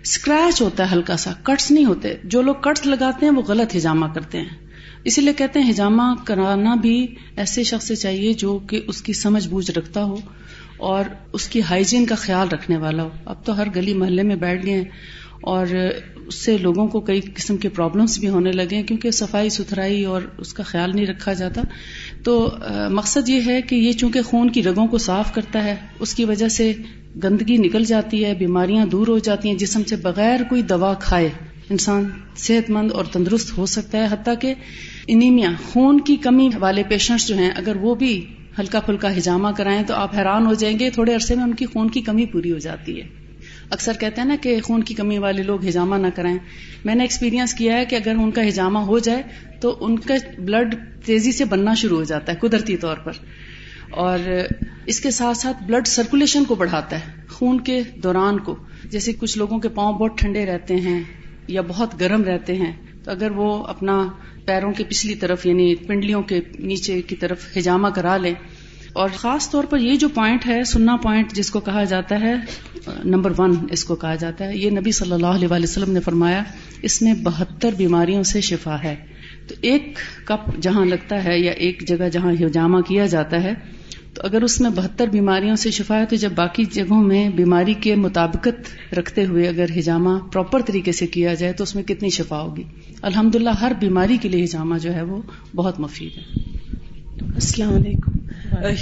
اسکریچ 0.02 0.62
ہوتا 0.62 0.90
ہے 0.90 0.96
ہلکا 0.96 1.16
سا 1.16 1.32
کٹس 1.42 1.70
نہیں 1.70 1.84
ہوتے۔ 1.84 2.14
جو 2.24 2.42
لوگ 2.42 2.54
کٹس 2.54 2.86
لگاتے 2.86 3.26
ہیں، 3.26 3.32
وہ 3.32 3.42
غلط 3.42 3.76
ہجامہ 3.76 4.06
کرتے 4.14 4.40
ہیں۔ 4.40 4.63
اسی 5.04 5.20
لیے 5.20 5.32
کہتے 5.32 5.60
ہیں 5.60 5.70
ہجامہ 5.70 6.02
کرانا 6.24 6.74
بھی 6.74 7.06
ایسے 7.36 7.62
شخص 7.62 7.88
سے 7.88 7.96
چاہیے 7.96 8.32
جو 8.32 8.58
کہ 8.68 8.80
اس 8.86 9.02
کی 9.02 9.12
سمجھ 9.12 9.48
بوجھ 9.48 9.70
رکھتا 9.70 10.04
ہو 10.04 10.16
اور 10.76 11.04
اس 11.32 11.48
کی 11.48 11.60
ہائیجین 11.62 12.06
کا 12.06 12.14
خیال 12.14 12.48
رکھنے 12.48 12.76
والا 12.76 13.02
ہو۔ 13.02 13.08
اب 13.24 13.44
تو 13.44 13.56
ہر 13.56 13.68
گلی 13.76 13.94
محلے 13.94 14.22
میں 14.22 14.36
بیٹھ 14.36 14.66
گئے 14.66 14.74
ہیں 14.74 14.84
اور 15.40 15.66
اس 16.26 16.34
سے 16.34 16.56
لوگوں 16.58 16.86
کو 16.88 17.00
کئی 17.00 17.20
قسم 17.34 17.56
کے 17.56 17.68
پرابلمس 17.68 18.18
بھی 18.18 18.28
ہونے 18.28 18.52
لگے 18.52 18.76
ہیں 18.76 18.82
کیونکہ 18.82 19.10
صفائی 19.10 19.50
ستھرائی 19.50 20.04
اور 20.04 20.22
اس 20.38 20.52
کا 20.54 20.62
خیال 20.62 20.94
نہیں 20.94 21.06
رکھا 21.06 21.32
جاتا۔ 21.32 21.62
تو 22.24 22.56
مقصد 22.90 23.28
یہ 23.28 23.40
ہے 23.46 23.60
کہ 23.62 23.74
یہ 23.74 23.92
چونکہ 23.92 24.22
خون 24.22 24.50
کی 24.50 24.62
رگوں 24.62 24.86
کو 24.86 24.98
صاف 24.98 25.34
کرتا 25.34 25.64
ہے، 25.64 25.74
اس 26.00 26.14
کی 26.14 26.24
وجہ 26.24 26.48
سے 26.48 26.72
گندگی 27.24 27.56
نکل 27.56 27.84
جاتی 27.84 28.24
ہے، 28.24 28.34
بیماریاں 28.34 28.86
دور 28.86 29.08
ہو 29.08 29.18
جاتی 29.18 29.48
ہیں، 29.48 29.56
جسم 29.56 29.84
سے 29.84 29.96
بغیر 29.96 30.40
کوئی 30.48 30.62
دوا 30.62 30.94
کھائے۔ 30.94 31.28
انسان 31.70 32.08
صحت 32.36 32.70
مند 32.70 32.92
اور 32.92 33.04
تندرست 33.04 33.56
ہو 33.58 33.66
سکتا 33.66 33.98
ہے، 33.98 34.06
حتیٰ 34.10 34.34
کہ 34.40 34.54
انیمیا، 35.06 35.50
خون 35.72 36.00
کی 36.00 36.16
کمی 36.16 36.50
والے 36.60 36.82
پیشنٹس 36.88 37.28
جو 37.28 37.36
ہیں، 37.36 37.50
اگر 37.56 37.76
وہ 37.76 37.94
بھی 37.94 38.26
ہلکا 38.58 38.80
پھلکا 38.80 39.16
ہجامہ 39.16 39.48
کرائیں 39.56 39.82
تو 39.82 39.94
آپ 39.94 40.16
حیران 40.16 40.46
ہو 40.46 40.54
جائیں 40.54 40.78
گے، 40.78 40.90
تھوڑے 40.90 41.14
عرصے 41.14 41.34
میں 41.34 41.44
ان 41.44 41.54
کی 41.54 41.66
خون 41.66 41.90
کی 41.90 42.00
کمی 42.00 42.26
پوری 42.26 42.52
ہو 42.52 42.58
جاتی 42.58 43.00
ہے۔ 43.00 43.08
اکثر 43.70 43.92
کہتے 44.00 44.20
ہیں 44.20 44.28
نا 44.28 44.36
کہ 44.40 44.60
خون 44.60 44.82
کی 44.82 44.94
کمی 44.94 45.18
والے 45.18 45.42
لوگ 45.42 45.66
ہجامہ 45.66 45.96
نہ 45.96 46.06
کرائیں۔ 46.14 46.38
میں 46.84 46.94
نے 46.94 47.04
ایکسپیرینس 47.04 47.54
کیا 47.54 47.76
ہے 47.76 47.84
کہ 47.84 47.96
اگر 47.96 48.14
ان 48.14 48.30
کا 48.30 48.48
ہجامہ 48.48 48.78
ہو 48.78 48.98
جائے 48.98 49.22
تو 49.60 49.76
ان 49.80 49.98
کا 49.98 50.14
بلڈ 50.38 50.74
تیزی 51.04 51.32
سے 51.32 51.44
بننا 51.44 51.74
شروع 51.74 51.98
ہو 51.98 52.04
جاتا 52.04 52.32
ہے 52.32 52.48
قدرتی 52.48 52.76
طور 52.76 52.96
پر۔ 52.96 53.12
اور 53.90 54.18
اس 54.86 55.00
کے 55.00 55.10
ساتھ 55.10 55.36
ساتھ 55.36 55.64
بلڈ 55.64 55.86
سرکولیشن 55.86 56.44
کو 56.44 56.54
بڑھاتا 56.54 56.96
ہے، 56.96 57.12
خون 57.28 57.60
کے 57.60 57.82
دوران 57.96 58.38
کو۔ 58.38 58.56
جیسے 58.90 59.12
کچھ 59.12 59.38
لوگوں 59.38 59.58
کے 59.58 59.68
پاؤں 59.68 59.92
بہت 59.92 60.18
ٹھنڈے 60.18 60.46
رہتے 60.46 60.76
ہیں 60.76 61.00
یا 61.48 61.60
بہت 61.68 62.00
گرم 62.00 62.24
رہتے 62.24 62.54
ہیں 62.54 62.72
تو 63.04 63.10
اگر 63.10 63.30
وہ 63.30 63.64
اپنا 63.64 64.08
پیروں 64.44 64.72
کے 64.72 64.84
پچھلی 64.84 65.14
طرف 65.14 65.46
یعنی 65.46 65.74
پنڈلیوں 65.74 66.22
کے 66.22 66.40
نیچے 66.58 67.02
کی 67.02 67.16
طرف 67.16 67.56
ہجامہ 67.56 67.88
کرا 67.88 68.16
لیں 68.16 68.34
اور 68.92 69.08
خاص 69.16 69.50
طور 69.50 69.64
پر 69.64 69.78
یہ 69.78 69.96
جو 69.96 70.08
پوائنٹ 70.08 70.46
ہے، 70.46 70.64
سننا 70.64 70.96
پوائنٹ 70.96 71.32
جس 71.32 71.50
کو 71.50 71.60
کہا 71.60 71.84
جاتا 71.84 72.20
ہے، 72.20 72.34
نمبر 73.04 73.32
ون 73.38 73.54
اس 73.70 73.84
کو 73.84 73.94
کہا 73.94 74.14
جاتا 74.14 74.44
ہے۔ 74.44 74.56
یہ 74.56 74.70
نبی 74.70 74.92
صلی 74.92 75.12
اللہ 75.12 75.26
علیہ 75.26 75.48
وسلم 75.50 75.92
نے 75.92 76.00
فرمایا، 76.00 76.42
اس 76.82 77.02
میں 77.02 77.14
بہتر 77.22 77.70
بیماریوں 77.76 78.22
سے 78.22 78.40
شفا 78.40 78.76
ہے۔ 78.84 78.96
تو 79.48 79.54
ایک 79.60 79.98
کپ 80.24 80.62
جہاں 80.62 80.84
لگتا 80.84 81.24
ہے 81.24 81.38
یا 81.38 81.52
ایک 81.52 81.88
جگہ 81.88 82.08
جہاں 82.08 82.32
ہجامہ 82.32 82.80
کیا 82.80 83.06
جاتا 83.06 83.42
ہے 83.42 83.54
تو 84.14 84.22
اگر 84.24 84.42
اس 84.42 84.60
میں 84.60 84.70
بہتر 84.70 85.06
بیماریوں 85.06 85.56
سے 85.56 85.70
شفا 85.70 86.00
ہے 86.00 86.06
تو 86.06 86.16
جب 86.16 86.32
باقی 86.34 86.64
جگہوں 86.64 87.02
میں 87.02 87.28
بیماری 87.28 87.74
کے 87.74 87.94
مطابقت 87.94 88.94
رکھتے 88.94 89.24
ہوئے 89.24 89.48
اگر 89.48 89.66
ہجامہ 89.78 90.10
پراپر 90.32 90.60
طریقے 90.66 90.92
سے 90.92 91.06
کیا 91.06 91.34
جائے 91.34 91.52
تو 91.52 91.62
اس 91.62 91.74
میں 91.74 91.82
کتنی 91.82 92.10
شفا 92.10 92.40
ہوگی؟ 92.40 92.62
الحمد 93.02 93.34
للہ 93.34 93.50
ہر 93.50 93.72
بیماری 93.80 94.16
کے 94.16 94.28
لیے 94.28 94.44
ہجامہ 94.44 94.78
جو 94.78 94.94
ہے 94.94 95.02
وہ 95.02 95.22
بہت 95.56 95.80
مفید 95.80 96.18
ہے۔ 96.18 96.22
السلام 97.34 97.74
علیکم۔ 97.74 98.10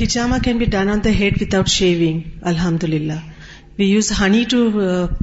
ہجامہ 0.02 0.36
can 0.44 0.58
be 0.58 0.64
done 0.64 0.88
on 0.88 0.98
the 1.04 1.10
head 1.10 1.42
without 1.54 1.68
shaving 1.68 2.20
الحمد 2.42 2.84
للہ 2.84 3.20
we 3.78 3.84
use 3.84 4.12
honey 4.20 4.44
to 4.50 4.70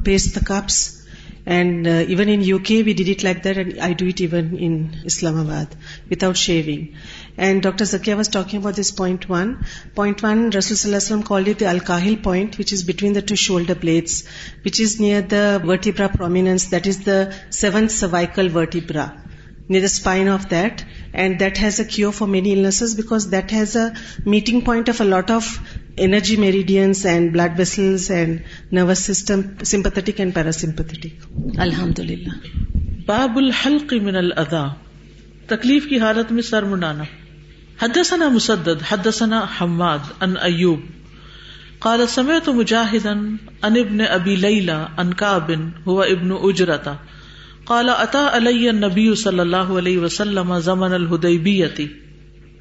paste 0.04 0.34
the 0.34 0.40
cups 0.44 1.00
and 1.44 1.86
even 1.86 2.28
in 2.28 2.42
UK 2.58 2.82
we 2.82 2.92
did 2.92 3.08
it 3.08 3.24
like 3.24 3.44
that 3.44 3.58
and 3.58 3.78
I 3.80 3.94
do 3.94 4.06
it 4.06 4.20
even 4.20 4.56
in 4.58 4.86
Islamabad 5.34 5.74
without 6.10 6.36
shaving 6.36 6.84
and 7.40 7.62
doctor 7.62 7.84
Zakia 7.86 8.14
was 8.14 8.28
talking 8.30 8.58
about 8.58 8.76
this 8.76 8.94
point 8.96 9.24
one 9.28 9.54
point 9.94 10.24
one 10.24 10.42
رسول 10.48 10.76
صلی 10.76 10.88
اللہ 10.88 10.96
علیہ 10.96 11.06
وسلم 11.06 11.20
call 11.22 11.44
the 11.46 11.64
الکاہل 11.66 12.14
point 12.22 12.58
which 12.58 12.72
is 12.72 12.84
between 12.86 13.14
the 13.14 13.20
two 13.26 13.34
shoulder 13.36 13.84
which 13.84 14.80
is 14.80 15.00
near 15.00 15.22
the 15.30 15.44
vertebra 15.64 16.06
prominens 16.08 16.70
that 16.70 16.86
is 16.86 16.98
the 17.06 17.22
seven 17.52 17.88
cervical 17.90 18.48
vertebra 18.54 19.06
near 19.68 19.80
the 19.80 19.86
spine 19.86 20.28
of 20.28 20.50
that 20.50 20.82
and 21.14 21.38
that 21.40 21.58
has 21.62 21.80
a 21.80 21.86
cure 21.86 22.12
for 22.12 22.28
many 22.28 22.52
illness 22.52 22.94
because 22.96 23.30
that 23.32 23.52
has 23.52 23.76
a 23.76 23.84
meeting 24.26 24.60
point 24.60 24.88
of 24.88 25.00
a 25.00 25.04
lot 25.04 25.30
of 25.30 25.48
energy 25.98 26.36
meridians 26.36 27.04
and 27.06 27.32
blood 27.32 27.58
vessels 27.58 28.10
and 28.10 28.72
nervous 28.72 29.06
system 29.06 29.40
sympathetic 29.64 30.20
and 30.20 30.34
parasympathetic 30.34 31.58
الحمد 31.58 31.98
للہ 32.00 32.36
باب 33.06 33.38
الحلق 33.38 33.94
من 34.02 34.16
الدا 34.16 34.66
تکلیف 35.48 35.88
کی 35.88 35.98
حالت 35.98 36.32
میں 36.32 36.42
سر 36.42 36.48
سرمنڈانا 36.48 37.04
حدثنا 37.82 38.28
مسدد، 38.28 38.82
حدثنا 38.92 39.44
حماد 39.60 39.98
ان 40.20 40.34
ایوب. 40.40 40.80
قال، 41.78 42.06
سمعت 42.06 42.48
مجاهدا 42.48 43.12
ان 43.62 43.76
ابن 43.76 44.00
ابي 44.00 44.36
ليلى 44.36 44.84
ان 44.98 45.14
كعب 45.14 45.50
هو 45.86 46.02
ابن 46.02 46.32
اجرتا 46.42 46.94
قال 47.64 47.88
اتى 47.88 48.26
علي 48.32 48.68
النبي 48.68 49.14
صلی 49.14 49.38
اللہ 49.38 49.72
علیہ 49.78 49.98
وسلم 49.98 50.58
زمن 50.58 50.92
الحدیبیہ 50.92 51.66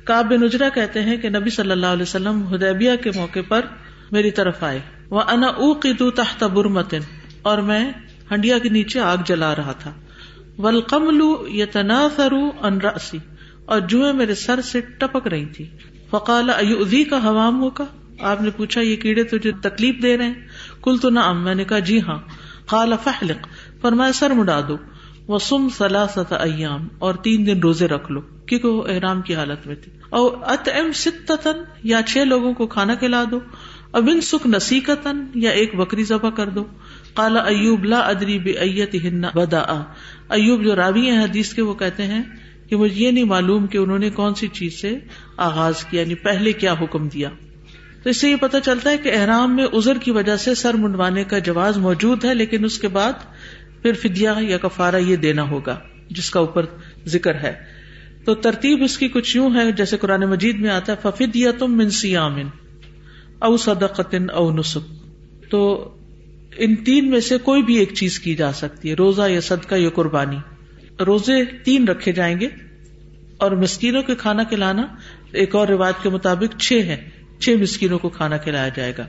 کعب 0.06 0.30
بن 0.30 0.44
اجرا 0.44 0.70
کہتے 0.70 1.02
ہیں 1.02 1.18
کہ 1.18 1.30
نبی 1.30 1.50
صلی 1.50 1.72
اللہ 1.72 1.86
علیہ 1.86 2.04
وسلم 2.04 2.44
حدیبیہ 2.44 2.92
کے 3.04 3.12
موقع 3.16 3.40
پر 3.48 3.62
میری 4.12 4.32
طرف 4.32 4.64
آئے. 4.64 4.80
وہ 5.10 5.22
انا 5.22 5.48
اوقد 5.48 6.02
تحت 6.16 6.44
برمت 6.44 6.94
اور 7.42 7.58
میں 7.58 7.92
ہنڈیا 8.32 8.58
کے 8.58 8.70
نیچے 8.70 9.00
آگ 9.00 9.18
جلا 9.26 9.56
رہا 9.56 9.72
تھا. 9.72 9.92
ولقمل 10.58 11.22
یتناثر 11.60 12.34
ان 12.62 12.82
رأسی. 12.82 13.18
اور 13.70 13.80
جوئیں 13.80 14.14
میرے 14.14 14.36
سر 14.36 14.62
سے 14.62 14.82
ٹپک 14.82 15.28
رہی 15.28 15.46
تھی۔ 15.46 15.66
فقال 16.10 16.50
ایوزی 16.50 17.04
کا 17.04 17.18
حوام 17.18 17.62
ہوگا 17.62 17.86
آپ 18.20 18.42
نے 18.42 18.50
پوچھا، 18.50 18.82
یہ 18.82 18.96
کیڑے 18.96 19.24
تجھے 19.24 19.52
تکلیف 19.52 20.02
دے 20.02 20.18
رہے 20.18 20.26
ہیں؟ 20.26 20.34
کل 20.82 20.98
تو 20.98 21.10
نہ 21.10 21.32
میں 21.32 21.56
نے 21.56 21.64
کہا 21.64 21.80
جی 21.80 22.02
ہاں۔ 22.02 22.20
قال 22.66 22.94
فحلق 23.04 23.48
فرمایا، 23.82 24.12
سر 24.12 24.32
مڈا 24.32 24.62
دو۔ 24.68 24.78
وہ 25.28 25.40
سم 25.40 25.68
سلاست 25.70 26.34
ایام 26.34 26.88
اور 27.00 27.14
تین 27.14 27.48
دن 27.48 27.60
روزے 27.60 27.88
رکھ 27.88 28.12
لو، 28.12 28.22
کیونکہ 28.22 28.68
وہ 28.68 28.84
احرام 28.88 29.22
کی 29.22 29.36
حالت 29.36 29.68
میں 29.68 29.76
تھی۔ 29.76 29.92
اور 30.10 30.38
ات 30.42 30.70
ام 30.70 30.92
ستن 30.92 31.64
یا 31.84 32.02
چھ 32.08 32.18
لوگوں 32.18 32.54
کو 32.54 32.68
کھانا 32.68 32.96
کھلا 32.96 33.24
دو۔ 33.32 33.40
ابن 33.92 34.22
سکھ 34.22 34.48
نسیقتن 34.48 35.26
یا 35.36 35.50
ایک 35.50 35.76
بکری 35.76 36.04
ذبح 36.04 36.30
کر 36.30 36.50
دو۔ 36.50 36.64
کالا 37.14 37.40
ایوب 37.40 37.84
لا 37.84 38.00
ادری 38.00 38.40
بے 38.40 38.52
ایت 38.52 38.96
ہن 38.96 39.22
بدا 39.22 39.84
ایوب 40.30 40.64
جو 40.64 40.76
راوی 40.76 41.10
ہیں 41.10 41.24
حدیث 41.24 41.54
کے، 41.54 41.62
وہ 41.62 41.74
کہتے 41.74 42.04
ہیں 42.04 42.24
کہ 42.70 42.76
مجھے 42.76 43.06
یہ 43.06 43.12
نہیں 43.12 43.24
معلوم 43.24 43.68
کہ 43.68 43.78
انہوں 43.78 44.00
نے 44.00 44.10
کون 44.10 44.36
سی 44.36 44.48
چیز 44.48 44.82
سے 44.82 44.98
آغاز 45.38 45.86
کیا 45.86 46.02
یعنی 46.02 46.16
پہلے 46.16 46.54
کیا 46.54 46.74
حکم 46.82 47.08
دیا۔ 47.08 47.30
تو 48.04 48.10
اس 48.10 48.22
سے 48.22 48.30
یہ 48.30 48.36
پتا 48.36 48.60
چلتا 48.60 48.92
ہے 48.92 48.98
کہ 48.98 49.12
احرام 49.14 49.56
میں 49.56 49.66
ازر 49.74 49.98
کی 49.98 50.12
وجہ 50.12 50.36
سے 50.36 50.56
سر 50.56 50.74
منڈوانے 50.74 51.24
کا 51.24 51.40
جواز 51.40 51.78
موجود 51.78 52.26
ہے، 52.26 52.34
لیکن 52.34 52.66
اس 52.66 52.80
کے 52.80 52.88
بعد 52.88 53.14
پھر 53.82 53.94
فدیا 53.94 54.36
یا 54.40 54.58
کفارا 54.58 54.98
یہ 54.98 55.16
دینا 55.16 55.50
ہوگا، 55.50 55.80
جس 56.10 56.32
کا 56.32 56.40
اوپر 56.40 56.66
ذکر 57.06 57.36
ہے۔ 57.36 57.54
تو 58.26 58.36
ترتیب 58.36 58.84
اس 58.84 58.98
کی 58.98 59.08
کچھ 59.08 59.38
یوں 59.38 59.56
ہے، 59.56 59.72
جیسے 59.72 59.98
قرآن 59.98 60.22
مجید 60.22 60.60
میں 60.60 60.70
آتا 60.70 60.94
ہے 60.94 60.98
ففید 61.02 61.36
یا 61.36 61.52
تم 61.52 61.78
منسی 61.78 62.16
عامن 62.16 62.48
او 63.40 63.58
صدقن 63.58 64.30
او 64.30 64.52
نسخ 64.52 64.78
تو 65.50 65.90
ان 66.58 66.76
تین 66.76 67.10
میں 67.10 67.20
سے 67.20 67.38
کوئی 67.38 67.64
بھی 67.64 67.76
ایک 67.76 67.94
چیز 67.94 68.20
کی 68.20 68.36
جا 68.36 68.54
سکتی 68.54 68.90
ہے، 68.90 68.94
روزہ 68.94 69.30
یا 69.30 69.42
صدقہ 69.42 69.76
یا 69.76 69.90
قربانی۔ 69.90 70.38
روزے 71.06 71.46
تین 71.46 71.88
رکھے 71.88 72.12
جائیں 72.12 72.40
گے 72.40 72.48
اور 73.38 73.52
مسکینوں 73.52 74.04
کے 74.04 74.16
کھانا 74.16 74.44
کھلانا 74.44 74.88
ایک 75.32 75.56
اور 75.56 75.68
روایت 75.68 76.04
کے 76.04 76.10
مطابق 76.10 76.62
چھ 76.62 76.74
ہے 76.74 77.10
چھ 77.40 77.50
مسکینوں 77.62 78.00
کو 78.00 78.10
کھانا 78.10 78.38
کھلایا 78.38 78.70
جائے 78.76 78.94
گا۔ 78.98 79.08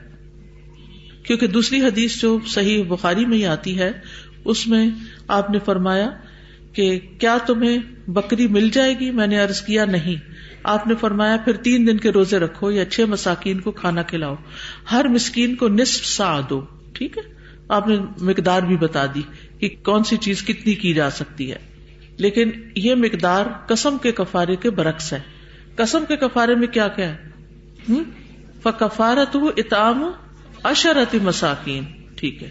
کیونکہ 1.22 1.46
دوسری 1.46 1.80
حدیث 1.80 2.20
جو 2.20 2.38
صحیح 2.46 2.82
بخاری 2.88 3.26
میں 3.26 3.38
ہی 3.38 3.46
آتی 3.46 3.78
ہے، 3.78 3.92
اس 4.44 4.66
میں 4.66 4.90
آپ 5.28 5.50
نے 5.50 5.58
فرمایا 5.64 6.10
کہ 6.72 7.00
کیا 7.18 7.38
تمہیں 7.46 7.78
بکری 8.10 8.46
مل 8.46 8.68
جائے 8.72 8.98
گی؟ 9.00 9.10
میں 9.10 9.26
نے 9.26 9.42
ارض 9.42 9.60
کیا 9.60 9.84
نہیں۔ 9.84 10.30
آپ 10.64 10.86
نے 10.86 10.94
فرمایا 10.94 11.36
پھر 11.44 11.52
تین 11.52 11.86
دن 11.86 11.96
کے 11.96 12.10
روزے 12.10 12.38
رکھو 12.38 12.70
یا 12.70 12.84
چھ 12.84 13.00
مساکین 13.00 13.60
کو 13.60 13.70
کھانا 13.70 14.02
کھلاؤ۔ 14.02 14.34
ہر 14.92 15.08
مسکین 15.08 15.54
کو 15.56 15.68
نصف 15.68 16.06
سا 16.06 16.40
دو۔ 16.50 16.64
ٹھیک 16.92 17.18
ہے؟ 17.18 17.22
آپ 17.68 17.88
نے 17.88 17.96
مقدار 18.20 18.62
بھی 18.62 18.76
بتا 18.76 19.06
دی 19.14 19.22
کہ 19.58 19.68
کون 19.82 20.04
سی 20.04 20.16
چیز 20.16 20.42
کتنی 20.42 20.74
کی 20.74 20.94
جا 20.94 21.10
سکتی 21.10 21.52
ہے۔ 21.52 21.69
لیکن 22.20 22.50
یہ 22.74 22.94
مقدار 22.94 23.46
قسم 23.66 23.98
کے 23.98 24.12
کفارے 24.12 24.56
کے 24.56 24.70
برعکس 24.70 25.12
ہے۔ 25.12 25.20
قسم 25.76 26.04
کے 26.08 26.16
کفارے 26.16 26.54
میں 26.54 26.66
کیا 26.66 26.88
کیا 26.88 27.14
ہے؟ 27.14 27.28
فکفارت 28.62 29.36
اتام 29.56 30.10
اشرت 30.62 31.14
مساکین۔ 31.14 31.84
ٹھیک 32.16 32.42
ہے۔ 32.42 32.50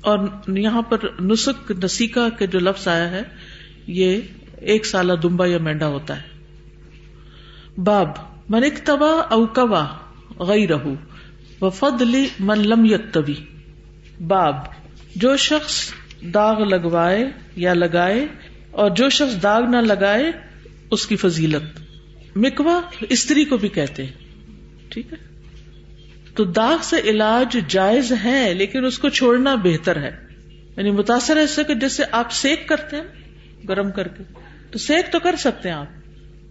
اور 0.00 0.18
یہاں 0.48 0.82
پر 0.82 0.96
نسخ 1.20 1.72
نسیکا 1.84 2.28
کے 2.28 2.46
جو 2.46 2.58
لفظ 2.58 2.88
آیا 2.88 3.10
ہے، 3.10 3.22
یہ 3.86 4.20
ایک 4.56 4.86
سالہ 4.86 5.12
دمبا 5.12 5.46
یا 5.46 5.58
مینڈا 5.58 5.86
ہوتا 5.86 6.16
ہے۔ 6.16 6.22
باب، 7.80 8.08
من 8.48 8.64
اکتبا 8.64 9.10
اوکوا 9.10 9.88
غی 10.38 10.68
رہو 10.68 10.94
وفد 11.60 12.02
لی 12.02 12.28
من 12.40 12.58
لم 12.58 12.84
یکتبی۔ 12.84 13.34
باب، 14.26 14.54
جو 15.16 15.36
شخص 15.36 15.92
داغ 16.22 16.64
لگوائے 16.64 17.24
یا 17.56 17.74
لگائے 17.74 18.26
اور 18.70 18.90
جو 18.90 19.08
شخص 19.08 19.42
داغ 19.42 19.62
نہ 19.62 19.76
لگائے، 19.76 20.32
اس 20.90 21.06
کی 21.06 21.16
فضیلت۔ 21.16 21.80
مکوا 22.36 22.80
استری 23.00 23.44
کو 23.44 23.56
بھی 23.56 23.68
کہتے 23.68 24.04
ہیں، 24.04 24.12
ٹھیک 24.88 25.12
ہے؟ 25.12 25.18
تو 26.34 26.44
داغ 26.44 26.76
سے 26.82 26.96
علاج 27.04 27.58
جائز 27.68 28.12
ہے، 28.24 28.54
لیکن 28.54 28.84
اس 28.84 28.98
کو 28.98 29.08
چھوڑنا 29.08 29.54
بہتر 29.54 29.96
ہے۔ 29.96 30.10
یعنی 30.76 30.90
متاثر 30.90 31.36
ہے 31.36 31.42
اس 31.42 31.50
سے 31.50 31.64
کہ 31.64 31.74
جیسے 31.74 32.02
آپ 32.10 32.32
سیک 32.32 32.68
کرتے 32.68 32.96
ہیں، 32.96 33.04
گرم 33.68 33.90
کر 33.90 34.08
کے۔ 34.08 34.22
تو 34.70 34.78
سیک 34.78 35.12
تو 35.12 35.18
کر 35.18 35.36
سکتے 35.38 35.68
ہیں 35.68 35.76
آپ، 35.76 35.86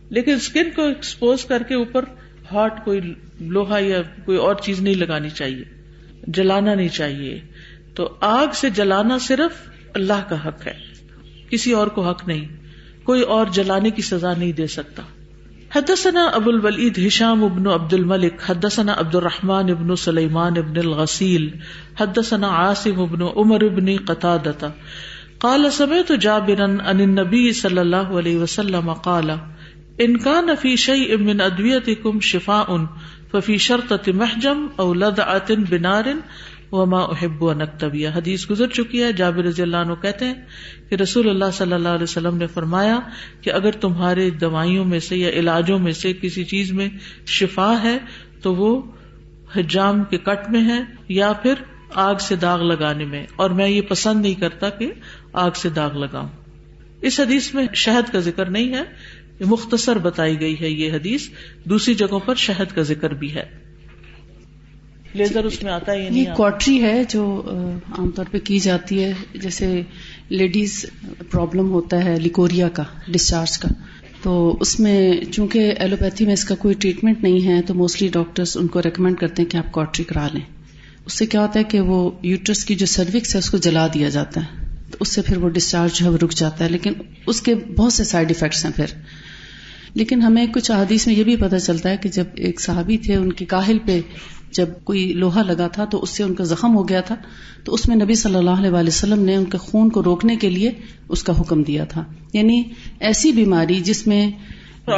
لیکن 0.10 0.34
اسکن 0.34 0.70
کو 0.76 0.88
ایکسپوز 0.88 1.46
کر 1.46 1.64
کے 1.64 1.76
اوپر 1.76 2.06
ہاٹ 2.52 2.86
کوئی 2.86 3.00
لوہا 3.40 3.80
یا 3.80 4.02
کوئی 4.26 4.38
اور 4.38 4.56
چیز 4.56 4.82
نہیں 4.82 4.96
لگانی 4.96 5.30
چاہیے، 5.30 5.64
جلانا 6.28 6.76
نہیں 6.76 6.90
چاہیے۔ 6.90 7.42
تو 7.96 8.16
آگ 8.22 8.48
سے 8.54 8.70
جلانا 8.70 9.18
صرف 9.18 9.70
اللہ 9.94 10.30
کا 10.30 10.48
حق 10.48 10.68
ہے۔ 10.68 10.74
کسی 11.50 11.72
اور 11.72 11.88
کو 11.88 12.10
حق 12.10 12.28
نہیں، 12.28 12.46
کوئی 13.04 13.22
اور 13.22 13.48
جلانے 13.48 13.90
کی 13.90 14.02
سزا 14.02 14.34
نہیں 14.38 14.52
دے 14.52 14.68
سکتا۔ 14.68 15.04
حدثنا 15.76 16.24
ابو 16.26 16.50
الولید 16.50 17.08
ہشام 17.08 17.44
ابن 17.44 17.68
عبد 17.68 17.94
الملک، 17.94 18.34
حدثنا 18.46 18.94
عبد 18.98 19.16
الرحمن 19.16 19.70
ابن 19.70 19.96
سلیمان 19.96 20.58
ابن 20.58 20.78
الغسیل، 20.78 21.50
حدثنا 22.00 22.48
عاصم 22.48 23.00
ابن 23.00 23.22
عمر 23.36 23.64
ابن 23.64 23.96
قطادتا 24.06 24.70
قال، 25.38 25.72
سمعت 25.72 26.12
جابرا 26.22 26.64
ان 26.64 26.80
النبي 26.80 27.52
صلی 27.52 27.78
اللہ 27.78 27.96
علیہ 27.96 28.38
وسلم 28.38 28.94
قال، 28.94 29.30
ان 29.98 30.18
كان 30.18 30.50
في 30.62 30.76
شيء 30.76 31.18
من 31.18 31.42
ادويتكم 31.42 32.20
شفاء 32.20 32.76
ففي 33.32 33.58
شرطة 33.58 34.12
محجم 34.14 34.68
او 34.76 34.94
لدعة 34.94 35.54
بنار 35.70 36.04
وما 36.72 37.00
احب 37.00 37.54
نکتبیا 37.54 38.12
حدیث 38.16 38.50
گزر 38.50 38.68
چکی 38.68 39.04
ہے۔ 39.04 39.14
جابر 39.14 39.44
رضی 39.44 39.62
اللہ 39.62 39.78
عنہ 39.78 39.94
کہتے 40.02 40.26
ہیں 40.26 40.34
کہ 40.90 40.96
رسول 40.96 41.30
اللہ 41.30 41.52
صلی 41.54 41.74
اللہ 41.74 41.90
علیہ 41.90 42.04
وسلم 42.04 42.38
نے 42.38 42.48
فرمایا 42.48 43.00
کہ 43.42 43.50
اگر 43.50 43.72
تمہارے 43.72 44.30
دوائیوں 44.30 44.86
میں 44.86 45.00
سے 45.00 45.18
یا 45.18 45.30
علاجوں 45.30 45.80
میں 45.80 45.92
سے 45.92 46.14
کسی 46.14 46.44
چیز 46.44 46.72
میں 46.72 46.90
شفا 47.26 47.84
ہے 47.84 47.98
تو 48.42 48.56
وہ 48.56 48.82
حجام 49.56 50.04
کے 50.04 50.18
کٹ 50.18 50.50
میں 50.50 50.64
ہے 50.64 50.80
یا 51.08 51.34
پھر 51.34 51.54
آگ 51.94 52.16
سے 52.16 52.36
داغ 52.36 52.62
لگانے 52.62 53.06
میں۔ 53.06 53.26
اور 53.36 53.50
میں 53.50 53.68
یہ 53.68 53.82
پسند 53.82 54.22
نہیں 54.22 54.34
کرتا 54.34 54.70
کہ 54.70 54.92
آگ 55.34 55.52
سے 55.56 55.70
داغ 55.70 55.98
لگاؤں۔ 55.98 56.28
اس 57.02 57.20
حدیث 57.20 57.54
میں 57.54 57.68
شہد 57.74 58.12
کا 58.12 58.20
ذکر 58.20 58.46
نہیں 58.46 58.74
ہے، 58.74 58.84
مختصر 59.40 59.98
بتائی 59.98 60.40
گئی 60.40 60.60
ہے 60.62 60.70
یہ 60.70 60.94
حدیث۔ 60.94 61.30
دوسری 61.64 61.94
جگہوں 61.94 62.20
پر 62.20 62.36
شہد 62.36 62.76
کا 62.76 62.82
ذکر 62.82 63.14
بھی 63.14 63.34
ہے۔ 63.34 63.69
لیزر 65.14 65.44
اس 65.44 65.64
میں 65.64 65.72
آتا 65.72 65.92
ہے 65.92 66.04
یہ 66.04 66.10
نہیں 66.10 66.36
کوٹری 66.36 66.82
ہے 66.82 67.04
جو 67.10 67.42
عام 67.98 68.12
طور 68.12 68.26
پہ 68.32 68.40
کی 68.40 68.60
جاتی 68.60 69.04
ہے۔ 69.04 69.14
جیسے 69.34 69.82
لیڈیز 70.30 70.86
پرابلم 71.32 71.72
ہوتا 71.72 72.04
ہے 72.04 72.20
لیکوریا 72.20 72.70
کا 72.70 72.84
ڈسچارج 73.08 73.58
کا۔ 73.58 73.70
تو 74.22 74.58
اس 74.60 74.80
میں 74.80 75.14
چونکہ 75.32 75.74
ایلوپیتھی 75.80 76.26
میں 76.26 76.34
اس 76.34 76.46
کا 76.46 76.56
کوئی 76.56 76.76
ٹریٹمنٹ 76.80 77.24
نہیں 77.24 77.48
ہے 77.48 77.62
تو 77.62 77.74
موسٹلی 77.74 78.08
ڈاکٹرس 78.08 78.58
ان 78.58 78.68
کو 78.68 78.82
ریکمینڈ 78.82 79.18
کرتے 79.18 79.42
ہیں 79.42 79.50
کہ 79.50 79.58
آپ 79.58 79.72
کوٹری 79.72 80.04
کرا 80.04 80.28
لیں۔ 80.34 80.42
اس 81.06 81.14
سے 81.14 81.26
کیا 81.26 81.42
ہوتا 81.42 81.60
ہے 81.60 81.64
کہ 81.64 81.80
وہ 81.80 82.12
یوٹرس 82.22 82.66
کی 82.66 82.76
جو 82.76 82.86
سروکس 82.86 83.36
ہے 83.36 83.40
اس 83.40 83.50
کو 83.50 83.58
جلا 83.58 83.88
دیا 83.94 84.10
جاتا 84.10 84.42
ہے۔ 84.42 84.66
تو 84.92 84.98
اس 85.00 85.08
سے 85.12 85.22
پھر 85.22 85.38
وہ 85.38 85.50
ڈسچارج 85.50 85.94
جو 85.94 86.06
ہے 86.06 86.12
وہ 86.12 86.18
رک 86.18 86.32
جاتا 86.32 86.66
ہے۔ 86.66 86.70
لیکن 86.70 86.94
اس 87.28 87.42
کے 87.42 87.56
بہت 87.56 87.94
سے 87.94 88.04
سائڈ 88.04 88.32
افیکٹس 88.32 88.66
ہیں 88.66 88.72
پھر۔ 88.76 88.86
لیکن 89.94 90.22
ہمیں 90.22 90.46
کچھ 90.54 90.72
حادیث 90.72 91.08
میں 91.08 91.16
یہ 91.16 91.24
بھی 91.24 91.36
پتہ 91.36 91.56
چلتا 91.56 91.90
ہے 91.90 91.98
کہ 91.98 92.10
جب 92.10 92.24
ایک 92.36 92.62
صحابی 92.62 92.98
تھے، 92.98 93.16
ان 93.16 93.34
کی 93.34 93.46
کاہل 93.46 93.78
پہ 93.86 94.02
جب 94.52 94.70
کوئی 94.84 95.14
لوہا 95.14 95.44
لگا 95.44 95.68
تھا 95.68 95.86
تو 95.86 96.02
اس 96.02 96.10
سے 96.10 96.24
ان 96.24 96.34
کا 96.34 96.44
زخم 96.44 96.76
ہو 96.76 96.90
گیا 96.90 97.02
تھا، 97.02 97.16
تو 97.64 97.74
اس 97.74 97.88
میں 97.88 97.96
نبی 97.96 98.16
صلی 98.16 98.36
اللہ 98.36 98.50
علیہ 98.50 98.88
وسلم 98.88 99.24
نے 99.24 99.36
ان 99.36 99.46
کے 99.46 99.58
خون 99.58 99.90
کو 99.90 100.04
روکنے 100.04 100.36
کے 100.36 100.50
لیے 100.50 100.72
اس 101.10 101.24
کا 101.24 101.40
حکم 101.40 101.64
دیا 101.64 101.84
تھا۔ 101.84 102.04
یعنی 102.34 102.64
ایسی 103.00 103.32
بیماری 103.32 103.76
جس 103.76 104.08
میں 104.08 104.32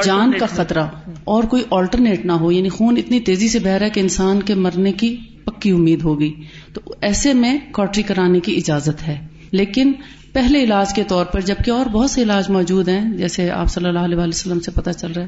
جان 0.05 0.31
کا 0.39 0.45
خطرہ 0.45 0.83
اور 1.23 1.43
کوئی 1.43 1.63
آلٹرنیٹ 1.71 2.25
نہ 2.25 2.31
ہو 2.31 2.51
یعنی 2.51 2.69
خون 2.69 2.97
اتنی 2.97 3.19
تیزی 3.19 3.47
سے 3.47 3.59
بہ 3.59 3.67
رہا 3.67 3.85
ہے 3.85 3.89
کہ 3.89 3.99
انسان 3.99 4.41
کے 4.41 4.55
مرنے 4.55 4.91
کی 4.91 5.17
پکی 5.45 5.71
امید 5.71 6.01
ہوگی۔ 6.01 6.33
تو 6.73 6.81
ایسے 7.01 7.33
میں 7.33 7.57
کوٹری 7.71 8.03
کرانے 8.03 8.39
کی 8.39 8.55
اجازت 8.55 9.07
ہے۔ 9.07 9.27
لیکن 9.51 9.91
پہلے 10.33 10.63
علاج 10.63 10.93
کے 10.93 11.03
طور 11.03 11.25
پر 11.25 11.41
جبکہ 11.41 11.71
اور 11.71 11.85
بہت 11.85 12.11
سے 12.11 12.21
علاج 12.21 12.49
موجود 12.49 12.89
ہیں 12.89 13.13
جیسے 13.13 13.51
آپ 13.51 13.69
صلی 13.69 13.85
اللہ 13.85 13.99
علیہ 13.99 14.17
وسلم 14.17 14.59
سے 14.59 14.71
پتہ 14.71 14.89
چل 14.89 15.11
رہا 15.11 15.21
ہے 15.21 15.27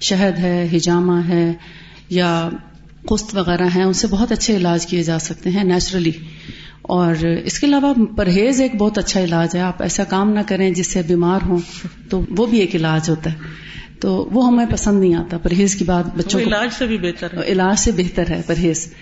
شہد 0.00 0.38
ہے 0.38 0.68
ہجامہ 0.76 1.20
ہے 1.28 1.52
یا 2.10 2.48
قسط 3.08 3.36
وغیرہ 3.36 3.66
ہیں 3.76 3.84
ان 3.84 3.92
سے 3.92 4.06
بہت 4.06 4.32
اچھے 4.32 4.56
علاج 4.56 4.86
کیے 4.86 5.02
جا 5.02 5.18
سکتے 5.18 5.50
ہیں 5.50 5.64
نیچرلی 5.64 6.10
اور 6.82 7.14
اس 7.44 7.58
کے 7.58 7.66
علاوہ 7.66 7.94
پرہیز 8.16 8.60
ایک 8.60 8.74
بہت 8.74 8.98
اچھا 8.98 9.20
علاج 9.20 9.56
ہے 9.56 9.60
آپ 9.60 9.82
ایسا 9.82 10.04
کام 10.04 10.30
نہ 10.30 10.40
کریں 10.46 10.70
جس 10.70 10.92
سے 10.92 11.02
بیمار 11.02 11.40
ہوں 11.46 11.58
تو 12.10 12.22
وہ 12.36 12.46
بھی 12.46 12.58
ایک 12.58 12.74
علاج 12.74 13.10
ہوتا 13.10 13.32
ہے۔ 13.32 13.36
تو 14.00 14.28
وہ 14.32 14.46
ہمیں 14.46 14.66
پسند 14.70 15.00
نہیں 15.00 15.14
آتا 15.14 15.38
پرہیز 15.38 15.76
کی 15.76 15.84
بات 15.84 16.16
بچوں 16.16 16.40
کو 16.40 16.46
علاج 16.46 16.68
سے 16.78 16.86
بھی 16.86 16.98
بہتر 16.98 17.26
ہے۔ 17.34 17.42
علاج 17.42 17.78
سے 17.78 17.92
بہتر 17.92 18.30
ہے 18.30 18.42
پرہیز۔ 18.46 18.94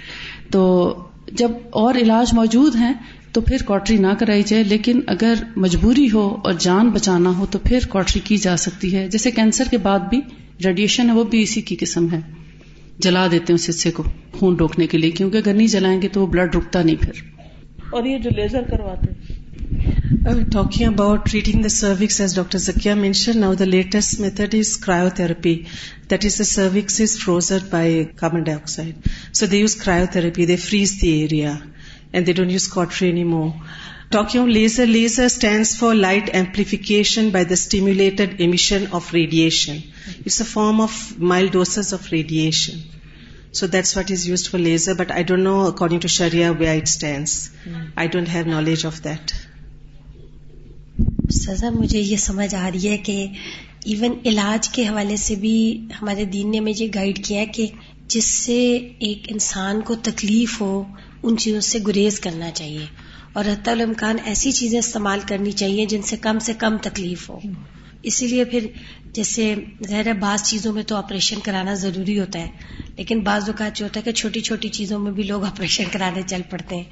تو 0.51 0.95
جب 1.33 1.51
اور 1.71 1.95
علاج 1.95 2.35
موجود 2.35 2.77
ہیں 2.77 2.95
تو 3.33 3.41
پھر 3.41 3.63
کوٹری 3.65 3.97
نہ 3.97 4.15
کرائی 4.19 4.43
جائے 4.43 4.63
لیکن 4.63 5.01
اگر 5.07 5.35
مجبوری 5.57 6.11
ہو 6.11 6.37
اور 6.45 6.53
جان 6.59 6.89
بچانا 6.91 7.31
ہو 7.31 7.47
تو 7.51 7.59
پھر 7.59 7.79
کوٹری 7.89 8.21
کی 8.25 8.37
جا 8.37 8.57
سکتی 8.57 8.95
ہے۔ 8.97 9.09
جیسے 9.09 9.31
کینسر 9.31 9.65
کے 9.71 9.79
بعد 9.79 10.01
بھی 10.11 10.21
ریڈیشن 10.65 11.09
ہے 11.09 11.15
وہ 11.15 11.25
بھی 11.25 11.43
اسی 11.43 11.61
کی 11.61 11.77
قسم 11.77 12.07
ہے۔ 12.13 12.21
جلا 12.99 13.27
دیتے 13.27 13.53
ہیں 13.53 13.55
اس 13.55 13.69
حصے 13.71 13.91
کو 13.91 14.03
خون 14.33 14.57
روکنے 14.57 14.87
کے 14.87 14.99
لیے 14.99 15.11
کیونکہ 15.11 15.37
اگر 15.37 15.55
نہیں 15.55 15.67
جلائیں 15.67 16.03
گے 16.03 16.09
تو 16.09 16.21
وہ 16.21 16.27
بلڈ 16.27 16.57
رکتا 16.57 16.83
نہیں 16.83 16.97
پھر۔ 16.97 17.23
اور 17.91 18.05
یہ 18.05 18.19
جو 18.19 18.31
لیزر 18.31 18.63
کرواتے 18.63 19.13
talking 20.53 20.87
about 20.87 21.31
treating 21.31 21.63
the 21.63 21.69
cervix 21.69 22.21
as 22.21 22.35
doctor 22.35 22.59
Zakia 22.59 22.95
mention 22.95 23.41
now 23.41 23.55
the 23.55 23.65
latest 23.65 24.21
method 24.21 24.55
is 24.55 24.77
cryotherapy 25.17 25.55
that 26.11 26.25
is 26.25 26.39
the 26.39 26.45
cervix 26.45 27.01
is 27.01 27.19
frozen 27.19 27.59
by 27.71 28.05
carbon 28.17 28.43
dioxide 28.57 29.09
so 29.35 29.47
they 29.47 29.59
use 29.59 29.77
cryotherapy 30.13 30.47
they 30.47 30.57
freeze 30.57 30.99
the 31.03 31.09
area 31.09 31.55
and 32.13 32.27
they 32.27 32.33
don't 32.33 32.51
use 32.51 32.69
cautery 32.69 33.07
any 33.07 33.25
more 33.27 33.49
ٹاکیوم 34.11 34.49
laser 34.49 34.87
laser 34.87 35.25
stands 35.25 35.77
for 35.79 35.95
light 35.97 36.31
amplification 36.33 37.29
by 37.29 37.45
the 37.45 37.53
stimulated 37.53 38.35
emission 38.39 38.85
of 38.93 39.13
radiation 39.15 39.77
it's 40.07 40.41
a 40.41 40.47
form 40.49 40.81
of 40.81 40.97
mild 41.33 41.53
doses 41.53 41.93
of 41.95 42.13
radiation 42.13 42.79
so 43.53 43.67
that's 43.67 43.97
what 43.97 44.11
is 44.11 44.27
use 44.29 44.49
for 44.51 44.61
laser 44.61 44.95
but 44.95 45.13
I 45.13 45.25
don't 45.25 45.43
know 45.43 45.61
according 45.67 46.01
to 46.01 46.09
Shreya 46.11 46.51
way 46.51 46.69
I 46.69 46.81
stands 46.83 47.39
I 47.95 48.09
don't 48.09 48.29
have 48.29 48.47
knowledge 48.47 48.87
of 48.87 49.03
that 49.05 49.33
سزا 51.37 51.71
مجھے 51.71 51.99
یہ 51.99 52.17
سمجھ 52.17 52.55
آ 52.55 52.69
رہی 52.71 52.89
ہے 52.89 52.97
کہ 52.99 53.27
even 53.85 54.15
علاج 54.25 54.69
کے 54.69 54.87
حوالے 54.89 55.17
سے 55.17 55.35
بھی 55.35 55.57
ہمارے 56.01 56.25
دین 56.25 56.51
نے 56.51 56.61
مجھے 56.61 56.87
گائیڈ 56.95 57.25
کیا 57.25 57.41
ہے 57.41 57.47
کہ 57.47 57.67
جس 58.07 58.29
سے 58.37 58.59
ایک 59.01 59.27
انسان 59.29 59.81
کو 59.81 59.95
تکلیف 60.03 60.61
ہو 60.61 60.83
ان 61.23 61.37
چیزوں 61.37 61.61
سے 61.61 61.79
گریز 61.87 62.21
کرنا 62.21 62.51
چاہیے۔ 62.51 62.87
اور 63.33 63.45
حتی 63.45 63.71
الامکان 63.71 64.17
ایسی 64.25 64.53
چیزیں 64.53 64.79
استعمال 64.79 65.21
کرنی 65.29 65.53
چاہیے 65.53 65.87
جن 65.87 66.03
سے 66.03 66.17
کم 66.17 66.39
سے 66.39 66.53
کم 66.53 66.77
تکلیف 66.83 67.31
ہو۔ 67.31 67.39
اسی 68.03 68.27
لیے 68.27 68.45
پھر 68.45 68.67
جیسے 69.13 69.55
ظاہر 69.89 70.13
بعض 70.13 70.43
چیزوں 70.43 70.73
میں 70.73 70.83
تو 70.83 70.97
آپریشن 70.97 71.41
کرانا 71.41 71.75
ضروری 71.75 72.21
ہوتا 72.21 72.39
ہے 72.39 72.47
لیکن 72.97 73.21
بعض 73.21 73.49
اوقات 73.49 73.77
جو 73.77 73.85
ہوتا 73.87 74.01
ہے 74.01 74.05
کہ 74.05 74.13
چھوٹی 74.13 74.41
چھوٹی 74.41 74.69
چیزوں 74.69 74.99
میں 74.99 75.13
بھی 75.13 75.23
لوگ 75.23 75.45
آپریشن 75.45 75.85
کرانے 75.93 76.23
چل 76.27 76.41
پڑتے 76.51 76.77
ہیں۔ 76.77 76.85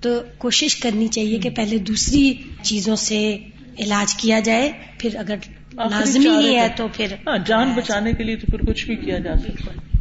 تو 0.00 0.22
کوشش 0.38 0.76
کرنی 0.76 1.08
چاہیے 1.08 1.38
کہ 1.38 1.50
پہلے 1.50 1.78
دوسری 1.78 2.34
چیزوں 2.62 2.96
سے 2.96 3.38
علاج 3.78 4.14
کیا 4.14 4.40
جائے 4.40 4.72
پھر 4.98 5.16
اگر 5.16 5.36
لازمی 5.72 6.28
ہی 6.28 6.56
ہے 6.56 6.68
تو 6.76 6.88
پھر 6.92 7.12
ہاں، 7.26 7.38
جان 7.46 7.72
بچانے 7.72 8.12
کے 8.12 8.24
لیے 8.24 8.36
تو 8.36 8.46
پھر 8.46 8.58
کچھ 8.66 8.86
بھی 8.86 8.96
کیا 8.96 9.18
جا 9.18 9.34
سکتا 9.38 9.72
ہے۔ 9.72 9.93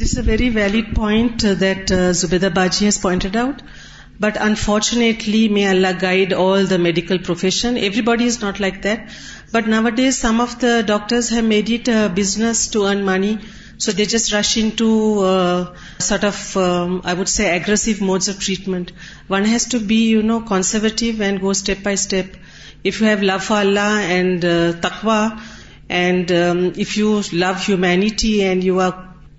This 0.00 0.16
a 0.18 0.22
very 0.26 0.48
valid 0.50 0.94
point 0.96 1.44
that 1.60 1.92
Zubaida 2.14 2.48
باجی 2.54 2.84
has 2.84 3.00
pointed 3.00 3.36
out 3.36 3.62
but 4.20 4.38
unfortunately 4.40 5.48
may 5.48 5.66
Allah 5.66 5.98
guide 6.02 6.32
all 6.34 6.68
the 6.70 6.76
medical 6.76 7.18
profession 7.18 7.76
everybody 8.00 8.26
is 8.26 8.38
not 8.42 8.60
like 8.60 8.82
that 8.84 9.68
نا 9.68 9.80
what 9.80 9.96
these 9.96 10.20
some 10.20 10.40
of 10.40 10.54
the 10.62 10.80
doctors 10.86 11.32
have 11.32 11.42
made 11.44 11.70
it 11.72 11.88
business 12.16 12.68
to 12.70 12.86
earn 12.86 13.04
money 13.06 13.34
so 13.78 13.92
they 13.92 14.04
the 14.04 14.24
جنگ 14.44 14.70
to 14.76 14.90
sort 16.00 16.24
of 16.24 16.56
I 16.58 17.16
would 17.18 17.28
see 17.28 17.44
aggressive 17.44 18.04
mode 18.04 18.28
of 18.28 18.44
treatment 18.46 18.90
one 19.30 19.46
has 19.46 19.66
to 19.66 19.78
be 19.86 20.00
you 20.00 20.22
know 20.22 20.38
conservative 20.48 21.22
and 21.22 21.42
go 21.42 21.50
step 21.50 21.84
by 21.84 21.94
step 21.94 22.36
if 22.84 23.02
you 23.02 23.08
have 23.08 23.22
love 23.22 23.38
for 23.42 23.60
Allah 23.60 24.00
and 24.08 24.44
تخوا 24.82 25.20
and 26.00 26.32
if 26.32 26.98
you 26.98 27.20
love 27.34 27.52
humanity 27.68 28.32
and 28.42 28.64
you 28.64 28.80
are 28.80 28.90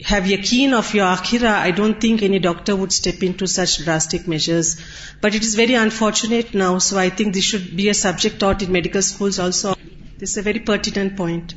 have 0.01 0.25
yaqeen 0.25 0.73
of 0.73 0.93
your 0.93 1.05
akhirah, 1.05 1.53
I 1.59 1.71
don't 1.71 1.99
think 1.99 2.21
any 2.21 2.39
doctor 2.39 2.75
would 2.75 2.91
step 2.91 3.23
into 3.23 3.47
such 3.47 3.83
drastic 3.83 4.27
measures. 4.27 4.75
But 5.21 5.35
it 5.35 5.43
is 5.43 5.55
very 5.55 5.75
unfortunate 5.75 6.53
now, 6.53 6.77
so 6.79 6.97
I 6.97 7.09
think 7.09 7.33
this 7.33 7.43
should 7.43 7.75
be 7.75 7.89
a 7.89 7.93
subject 7.93 8.39
taught 8.39 8.61
in 8.61 8.71
medical 8.71 9.01
schools 9.01 9.39
also. 9.39 9.75
This 10.17 10.31
is 10.31 10.37
a 10.37 10.41
very 10.41 10.59
pertinent 10.61 11.15
point. 11.17 11.53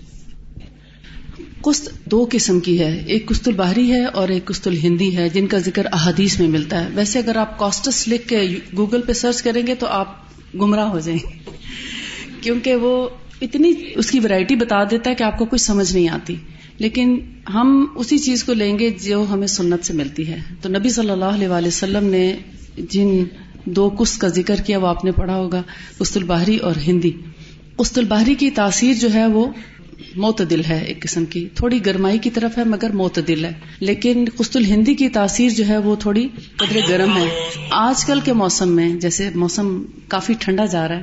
کست 1.63 1.89
دو 2.05 2.27
قسم 2.33 2.59
کی 2.61 2.79
ہے 2.81 2.91
ایک 3.07 3.27
کست 3.29 3.47
الباہری 3.49 3.91
ہے 3.93 4.05
اور 4.05 4.29
ایک 4.29 4.47
کست 4.47 4.67
الہندی 4.67 5.17
ہے 5.17 5.29
جن 5.29 5.47
کا 5.47 5.59
ذکر 5.59 5.87
احادیث 5.93 6.39
میں 6.41 6.49
ملتا 6.49 6.85
ہے 6.85 6.91
ویسے 6.95 7.19
اگر 7.19 7.37
آپ 7.37 7.59
کاسٹس 7.59 8.09
لکھ 8.09 8.29
کے 8.29 8.41
گوگل 8.77 9.03
پہ 9.03 9.13
سرچ 9.13 9.43
کریں 9.43 9.67
گے 9.67 9.75
تو 9.75 9.87
آپ 9.91 10.13
گمراہ 10.61 10.89
ہو 10.89 10.99
جائیں 10.99 11.19
کیونکہ 12.41 12.75
وہ 12.75 13.09
اتنی 13.43 13.73
اس 13.95 14.11
کی 14.11 14.21
ورائٹی 14.25 14.57
بتا 14.57 14.83
دیتا 14.85 15.11
ہے 15.11 15.15
کہ 15.15 15.23
آپ 15.23 15.39
کو 15.39 15.45
کچھ 15.45 15.61
سمجھ 15.61 15.93
نہیں 15.95 16.09
آتی 16.09 16.37
لیکن 16.79 17.21
ہم 17.55 17.87
اسی 17.95 18.19
چیز 18.19 18.45
کو 18.45 18.53
لیں 18.53 18.79
گے 18.79 18.91
جو 19.05 19.25
ہمیں 19.31 19.47
سنت 19.47 19.85
سے 19.85 19.93
ملتی 19.93 20.29
ہے۔ 20.29 20.39
تو 20.61 20.69
نبی 20.69 20.89
صلی 20.89 21.11
اللہ 21.11 21.25
علیہ 21.25 21.49
وآلہ 21.49 21.67
وسلم 21.67 22.05
نے 22.05 22.37
جن 22.79 23.25
دو 23.65 23.91
کس 23.91 24.19
کا 24.19 24.29
ذکر 24.29 24.57
کیا، 24.57 24.79
وہ 24.79 24.87
آپ 24.87 25.05
نے 25.05 25.13
پڑھا 25.13 25.37
ہوگا 25.37 25.63
قسط 25.99 26.17
الباہری 26.17 26.57
اور 26.57 26.73
ہندی۔ 26.87 27.11
قسط 27.77 27.99
الباہری 27.99 28.35
کی 28.35 28.51
تاثیر 28.51 28.95
جو 28.95 29.15
ہے 29.15 29.27
وہ 29.27 29.47
معتدل 30.17 30.61
ہے 30.69 30.85
ایک 30.85 31.01
قسم 31.01 31.25
کی، 31.25 31.49
تھوڑی 31.55 31.87
گرمائی 31.87 32.19
کی 32.19 32.31
طرف 32.31 32.59
ہے 32.59 32.65
مگر 32.65 32.91
معتدل 32.93 33.45
ہے۔ 33.45 33.53
لیکن 33.81 34.25
قسط 34.37 34.57
الہندی 34.57 34.95
کی 34.95 35.09
تاثیر 35.09 35.51
جو 35.51 35.69
ہے 35.69 35.79
وہ 35.79 35.97
تھوڑی 35.97 36.29
قدرے 36.57 36.81
گرم 36.89 37.17
ہے۔ 37.17 37.29
آج 37.71 38.05
کل 38.05 38.21
کے 38.25 38.33
موسم 38.33 38.69
میں، 38.69 38.95
جیسے 38.95 39.31
موسم 39.35 39.83
کافی 40.09 40.35
ٹھنڈا 40.39 40.67
جا 40.67 40.89
رہا 40.89 40.97
ہے، 40.97 41.03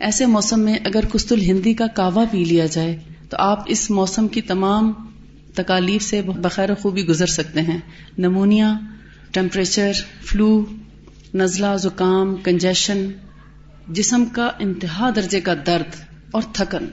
ایسے 0.00 0.26
موسم 0.26 0.60
میں 0.60 0.74
اگر 0.84 1.00
قسط 1.12 1.32
الہندی 1.32 1.74
کا 1.74 1.86
کعوہ 1.86 2.24
پی 2.30 2.44
لیا 2.44 2.66
جائے 2.66 2.96
تو 3.32 3.38
آپ 3.40 3.62
اس 3.66 3.90
موسم 3.90 4.28
کی 4.28 4.40
تمام 4.40 4.92
تکالیف 5.54 6.02
سے 6.02 6.22
بخیر 6.22 6.74
خوبی 6.74 7.06
گزر 7.06 7.26
سکتے 7.26 7.60
ہیں۔ 7.60 7.78
نمونیا، 8.18 8.78
ٹیمپریچر، 9.30 9.92
فلو، 10.22 10.64
نزلہ، 11.34 11.76
زکام، 11.76 12.36
کنجیشن، 12.36 13.10
جسم 13.88 14.24
کا 14.24 14.50
انتہا 14.58 15.10
درجے 15.16 15.40
کا 15.40 15.54
درد 15.66 15.94
اور 16.30 16.42
تھکن، 16.52 16.86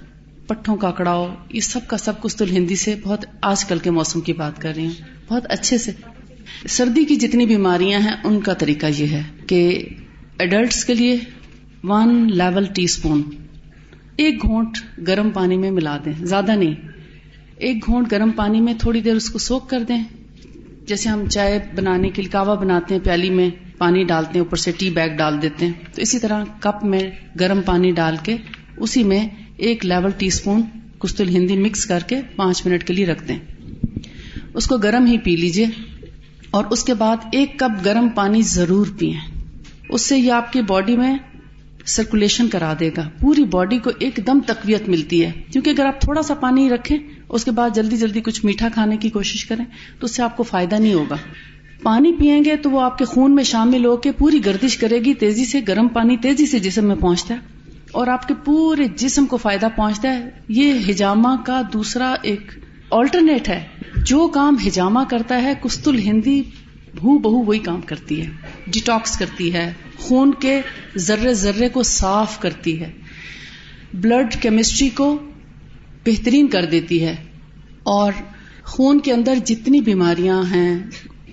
پٹھوں 0.48 0.76
کا 0.76 0.92
کڑاؤ، 0.92 1.36
یہ 1.50 1.60
سب 1.60 1.80
کا 1.88 1.98
سب 1.98 2.22
کچھ 2.22 2.36
تو 2.36 2.46
ہندی 2.46 2.76
سے 2.76 2.96
بہت 3.04 3.26
آج 3.42 3.66
کل 3.66 3.80
کے 3.80 3.92
موسم 3.92 4.22
کی 4.22 4.34
بات 4.34 4.62
کر 4.62 4.74
رہی 4.76 4.86
ہوں۔ 4.86 4.94
بہت 5.28 5.46
اچھے 5.50 5.78
سے۔ 5.78 5.92
سردی 6.68 7.06
کی 7.06 7.16
جتنی 7.16 7.46
بیماریاں 7.46 8.00
ہیں، 8.00 8.16
ان 8.24 8.40
کا 8.40 8.54
طریقہ 8.54 8.86
یہ 8.98 9.08
ہے 9.08 9.24
کہ 9.48 9.86
ایڈلٹس 10.40 10.86
کے 10.86 10.94
لیے 10.94 11.18
ون 11.84 12.38
لیول 12.38 12.66
ٹی 12.66 12.84
اسپون 12.84 13.24
ایک 14.20 14.42
گھونٹ 14.42 14.78
گرم 15.08 15.30
پانی 15.30 15.58
میں 15.58 15.72
ملا 15.72 15.98
دیں، 16.06 16.26
زیادہ 16.26 16.52
نہیں۔ 16.52 16.76
ایک 17.56 17.86
گھونٹ 17.86 18.12
گرم 18.12 18.32
پانی 18.32 18.62
میں 18.62 18.74
تھوڑی 18.80 19.02
دیر 19.02 19.16
اس 19.16 19.30
کو 19.30 19.40
سوک 19.40 19.70
کر 19.70 19.84
دیں۔ 19.84 20.04
جیسے 20.88 21.10
ہم 21.10 21.28
چائے 21.30 21.60
بنانے 21.76 22.10
کے 22.10 22.22
لیے 22.22 22.32
کعوہ 22.32 22.56
بناتے 22.56 22.94
ہیں، 22.94 23.02
پیالی 23.04 23.30
میں 23.30 23.50
پانی 23.78 24.04
ڈالتے 24.04 24.32
ہیں، 24.34 24.40
اوپر 24.40 24.58
سے 24.58 24.72
ٹی 24.78 24.90
بیگ 24.90 25.10
ڈال 25.18 25.42
دیتے 25.42 25.66
ہیں۔ 25.66 25.74
تو 25.96 26.02
اسی 26.02 26.20
طرح 26.20 26.44
کپ 26.60 26.86
میں 26.86 27.00
گرم 27.40 27.62
پانی 27.66 27.92
ڈال 27.92 28.16
کے 28.24 28.38
اسی 28.78 29.04
میں 29.04 29.28
ایک 29.58 29.86
لیول 29.86 30.12
ٹی 30.18 30.28
اسپون 30.28 30.62
کستل 31.00 31.30
ہندی 31.30 31.58
مکس 31.58 31.86
کر 31.86 32.00
کے 32.08 32.22
پانچ 32.36 32.66
منٹ 32.66 32.84
کے 32.84 32.94
لیے 32.94 33.06
رکھ 33.06 33.28
دیں۔ 33.28 33.40
اس 34.54 34.68
کو 34.68 34.78
گرم 34.78 35.06
ہی 35.06 35.18
پی 35.18 35.36
لیجیے 35.36 35.66
اور 36.52 36.66
اس 36.70 36.84
کے 36.84 36.94
بعد 36.94 37.18
ایک 37.32 37.60
کپ 37.60 37.86
گرم 37.86 38.10
پانی 38.10 38.42
ضرور 38.42 38.88
پئیں۔ 39.00 39.32
اس 39.90 40.02
سے 40.02 40.18
یہ 40.18 40.32
آپ 40.32 40.54
کی 40.54 40.62
باڈی 40.62 40.98
میں 40.98 41.18
سرکولیشن 41.90 42.48
کرا 42.48 42.74
دے 42.80 42.90
گا۔ 42.98 43.10
پوری 43.22 43.44
باڈی 43.44 43.78
کو 43.78 43.92
ایک 44.00 44.20
دم 44.28 44.40
تقویت 44.46 44.90
ملتی 44.90 45.26
ہے۔ 45.26 45.32
کیونکہ 45.52 45.70
اگر 45.70 45.86
آپ 45.86 46.02
تھوڑا 46.02 46.22
سا 46.22 46.34
پانی 46.34 46.70
رکھیں، 46.70 46.98
اس 47.30 47.46
کے 47.46 47.52
بعد 47.52 47.70
جلدی 47.76 47.98
جلدی 47.98 48.22
کچھ 48.22 48.46
میٹھا 48.46 48.70
کھانے 48.74 48.98
کی 48.98 49.10
کوشش 49.10 49.46
کریں، 49.46 49.66
تو 50.00 50.06
اس 50.06 50.16
سے 50.16 50.24
آپ 50.24 50.38
کو 50.38 50.44
فائدہ 50.44 50.76
نہیں 50.76 50.94
ہوگا۔ 50.94 51.16
پانی 51.84 52.14
پیئیں 52.14 52.44
گے 52.46 52.56
تو 52.56 52.72
وہ 52.72 52.82
آپ 52.82 52.98
کے 52.98 53.06
خون 53.06 53.36
میں 53.36 53.44
شامل 53.44 53.86
ہو 53.86 53.98
کے 53.98 54.12
پوری 54.12 54.46
گردش 54.46 54.78
کرے 54.78 55.00
گی، 55.00 55.14
تیزی 55.14 55.46
سے، 55.46 55.60
گرم 55.68 55.88
پانی 55.88 56.18
تیزی 56.18 56.46
سے 56.46 56.60
جسم 56.60 56.86
میں 56.86 56.96
پہنچتا 56.96 57.34
ہے۔ 57.34 57.40
اور 57.92 58.08
آپ 58.08 58.28
کے 58.28 58.34
پورے 58.46 58.84
جسم 58.96 59.26
کو 59.26 59.38
فائدہ 59.38 59.68
پہنچتا 59.76 60.20
ہے۔ 60.20 60.30
یہ 60.48 60.74
ہجامہ 60.90 61.28
کا 61.46 61.62
دوسرا 61.74 62.16
ایک 62.22 62.52
آلٹرنیٹ 62.92 63.50
ہے۔ 63.50 63.66
جو 63.98 64.28
کام 64.28 64.56
ہجامہ 64.68 65.00
کرتا 65.10 65.44
ہے، 65.44 65.54
کستل 65.64 66.00
ہندی 66.00 66.42
بہو 66.96 67.18
بہو 67.18 67.44
وہی 67.44 67.60
کام 67.60 67.82
کرتی 67.82 68.22
ہے۔ 68.22 68.30
ڈیٹاکس 68.68 69.18
کرتی 69.18 69.54
ہے۔ 69.54 69.74
خون 70.00 70.32
کے 70.34 70.62
ذرے 70.98 71.34
ذرے 71.34 71.70
کو 71.70 71.84
صاف 71.84 72.40
کرتی 72.40 72.82
ہے۔ 72.82 72.92
بلڈ 73.94 74.36
کیمسٹری 74.42 74.90
کو 74.90 75.18
بہترین 76.06 76.48
کر 76.48 76.66
دیتی 76.66 77.06
ہے۔ 77.06 77.16
اور 77.84 78.12
خون 78.64 79.00
کے 79.00 79.14
اندر 79.14 79.34
جتنی 79.46 79.82
بیماریاں 79.82 80.44
ہیں، 80.52 80.80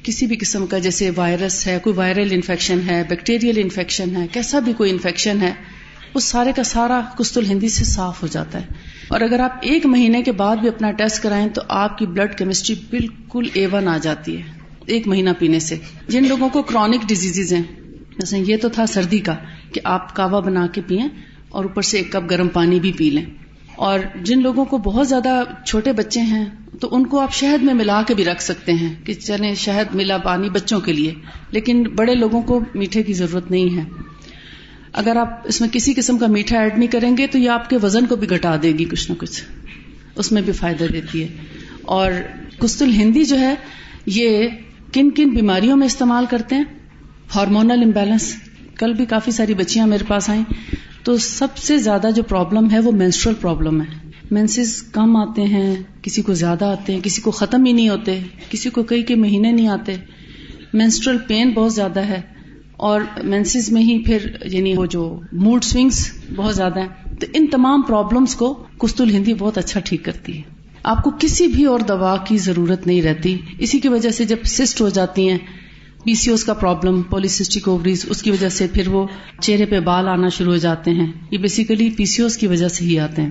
کسی 0.02 0.26
بھی 0.26 0.36
قسم 0.36 0.66
کا، 0.66 0.78
جیسے 0.78 1.10
وائرس 1.16 1.66
ہے، 1.66 1.78
کوئی 1.82 1.96
وائرل 1.96 2.28
انفیکشن 2.30 2.78
ہے، 2.86 3.02
بیکٹیریل 3.08 3.58
انفیکشن 3.58 4.16
ہے، 4.16 4.26
کیسا 4.32 4.58
بھی 4.58 4.72
کوئی 4.72 4.90
انفیکشن 4.90 5.38
ہے 5.40 5.52
اس 6.14 6.24
سارے 6.24 6.52
کا 6.56 6.62
سارا 6.62 7.00
کست 7.18 7.38
الہندی 7.38 7.68
سے 7.68 7.84
صاف 7.84 8.22
ہو 8.22 8.26
جاتا 8.26 8.60
ہے۔ 8.60 8.66
اور 9.08 9.20
اگر 9.20 9.40
آپ 9.40 9.58
ایک 9.62 9.86
مہینے 9.86 10.22
کے 10.22 10.32
بعد 10.32 10.56
بھی 10.56 10.68
اپنا 10.68 10.90
ٹیسٹ 10.90 11.22
کرائیں 11.22 11.48
تو 11.48 11.62
آپ 11.68 11.98
کی 11.98 12.06
بلڈ 12.06 12.38
کیمسٹری 12.38 12.76
بالکل 12.90 13.48
اے 13.52 13.66
ون 13.66 13.88
آ 13.88 13.98
جاتی 13.98 14.36
ہے، 14.36 14.42
ایک 14.86 15.08
مہینہ 15.08 15.30
پینے 15.38 15.58
سے۔ 15.58 15.76
جن 16.08 16.28
لوگوں 16.28 16.48
کو 16.48 16.62
کرونک 16.62 17.08
ڈیزیز 17.08 17.52
ہیں 17.52 17.85
جیسے 18.18 18.38
یہ 18.38 18.56
تو 18.56 18.68
تھا 18.68 18.86
سردی 18.86 19.18
کا 19.18 19.34
کہ 19.72 19.80
آپ 19.84 20.16
کاوا 20.16 20.40
بنا 20.40 20.66
کے 20.66 20.80
پیئیں 20.86 21.08
اور 21.48 21.64
اوپر 21.64 21.82
سے 21.82 21.98
ایک 21.98 22.12
کپ 22.12 22.30
گرم 22.30 22.48
پانی 22.48 22.80
بھی 22.80 22.92
پی 22.92 23.10
لیں۔ 23.10 23.24
اور 23.76 23.98
جن 24.22 24.42
لوگوں 24.42 24.64
کو 24.64 24.78
بہت 24.78 25.08
زیادہ 25.08 25.42
چھوٹے 25.66 25.92
بچے 25.92 26.20
ہیں، 26.20 26.46
تو 26.80 26.88
ان 26.90 27.06
کو 27.06 27.20
آپ 27.20 27.32
شہد 27.32 27.62
میں 27.62 27.74
ملا 27.74 28.02
کے 28.02 28.14
بھی 28.14 28.24
رکھ 28.24 28.42
سکتے 28.42 28.72
ہیں 28.72 28.94
کہ 29.04 29.14
چلے 29.14 29.54
شہد 29.54 29.94
ملا 29.94 30.18
پانی 30.18 30.50
بچوں 30.50 30.80
کے 30.80 30.92
لیے۔ 30.92 31.14
لیکن 31.50 31.82
بڑے 31.82 32.14
لوگوں 32.14 32.42
کو 32.42 32.60
میٹھے 32.74 33.02
کی 33.02 33.12
ضرورت 33.12 33.50
نہیں 33.50 33.76
ہے۔ 33.76 33.84
اگر 34.92 35.16
آپ 35.16 35.40
اس 35.44 35.60
میں 35.60 35.68
کسی 35.68 35.94
قسم 35.94 36.18
کا 36.18 36.26
میٹھا 36.26 36.58
ایڈ 36.58 36.78
نہیں 36.78 36.88
کریں 36.88 37.16
گے، 37.16 37.26
تو 37.26 37.38
یہ 37.38 37.50
آپ 37.50 37.70
کے 37.70 37.76
وزن 37.82 38.06
کو 38.06 38.16
بھی 38.16 38.30
گھٹا 38.30 38.56
دے 38.62 38.72
گی 38.72 38.84
کچھ 38.84 39.10
نہ 39.10 39.16
کچھ۔ 39.20 39.44
اس 40.14 40.32
میں 40.32 40.42
بھی 40.42 40.52
فائدہ 40.52 40.84
دیتی 40.92 41.22
ہے۔ 41.22 41.28
اور 41.82 42.12
کستل 42.58 42.90
ہندی 42.90 43.24
جو 43.24 43.38
ہے، 43.38 43.54
یہ 44.06 44.48
کن 44.92 45.10
کن 45.10 45.30
بیماریوں 45.30 45.76
میں 45.76 45.86
استعمال 45.86 46.24
کرتے 46.30 46.56
ہیں؟ 46.56 46.64
Hormonal 47.34 47.82
imbalance. 47.84 48.36
کل 48.78 48.92
بھی 48.92 49.04
کافی 49.04 49.30
ساری 49.30 49.54
بچیاں 49.54 49.86
میرے 49.86 50.04
پاس 50.08 50.30
آئیں۔ 50.30 50.44
تو 51.02 51.16
سب 51.16 51.56
سے 51.56 51.78
زیادہ 51.78 52.06
جو 52.16 52.22
پرابلم 52.22 52.70
ہے 52.70 52.78
وہ 52.78 52.92
مینسٹرل 52.92 53.34
پرابلم 53.34 53.80
ہے۔ 53.80 54.10
مینسز 54.30 54.82
کم 54.82 55.16
آتے 55.16 55.42
ہیں، 55.42 55.76
کسی 56.02 56.22
کو 56.22 56.34
زیادہ 56.34 56.64
آتے 56.64 56.94
ہیں، 56.94 57.00
کسی 57.00 57.22
کو 57.22 57.30
ختم 57.30 57.64
ہی 57.64 57.72
نہیں 57.72 57.88
ہوتے، 57.88 58.20
کسی 58.50 58.70
کو 58.70 58.82
کئی 58.82 59.02
کے 59.02 59.14
مہینے 59.14 59.52
نہیں 59.52 59.68
آتے۔ 59.68 59.96
مینسٹرل 60.72 61.18
پین 61.18 61.50
بہت 61.50 61.74
زیادہ 61.74 62.00
ہے۔ 62.00 62.20
اور 62.72 63.00
مینسز 63.22 63.72
میں 63.72 63.82
ہی 63.82 64.04
پھر 64.04 64.18
یعنی 64.44 64.74
وہ 64.76 64.86
جو 64.86 65.20
موڈ 65.32 65.64
سوئنگس 65.64 66.12
بہت 66.36 66.56
زیادہ 66.56 66.80
ہیں۔ 66.80 67.14
تو 67.20 67.26
ان 67.34 67.46
تمام 67.46 67.82
پرابلمس 67.82 68.34
کو 68.34 68.64
کستل 68.78 69.10
ہندی 69.10 69.34
بہت 69.34 69.58
اچھا 69.58 69.80
ٹھیک 69.80 70.04
کرتی 70.04 70.36
ہے۔ 70.36 70.42
آپ 70.82 71.04
کو 71.04 71.10
کسی 71.20 71.46
بھی 71.46 71.64
اور 71.64 71.80
دوا 71.80 72.16
کی 72.16 72.38
ضرورت 72.38 72.86
نہیں 72.86 73.02
رہتی۔ 73.02 73.38
اسی 73.58 73.78
کی 73.78 73.88
وجہ 73.88 74.10
سے 74.10 74.24
جب 74.24 74.36
سسٹ 74.44 74.80
ہو 74.80 74.88
جاتی 74.88 75.30
ہیں 75.30 75.38
پی 76.06 76.14
سی 76.14 76.30
اوز 76.30 76.44
کا 76.44 76.54
پرابلم 76.54 77.00
پولیسٹک 77.02 77.68
اووریز 77.68 78.04
اس 78.08 78.20
کی 78.22 78.30
وجہ 78.30 78.48
سے 78.48 78.66
پھر 78.72 78.88
وہ 78.88 79.06
چہرے 79.40 79.64
پہ 79.66 79.80
بال 79.80 80.08
آنا 80.08 80.28
شروع 80.28 80.52
ہو 80.52 80.56
جاتے 80.56 80.90
ہیں 80.90 81.06
یہ 81.30 81.38
بیسیکلی 81.38 81.88
پی 81.96 82.04
سی 82.04 82.22
اوز 82.22 82.36
کی 82.36 82.46
وجہ 82.46 82.68
سے 82.68 82.84
ہی 82.84 82.98
آتے 82.98 83.22
ہیں 83.22 83.30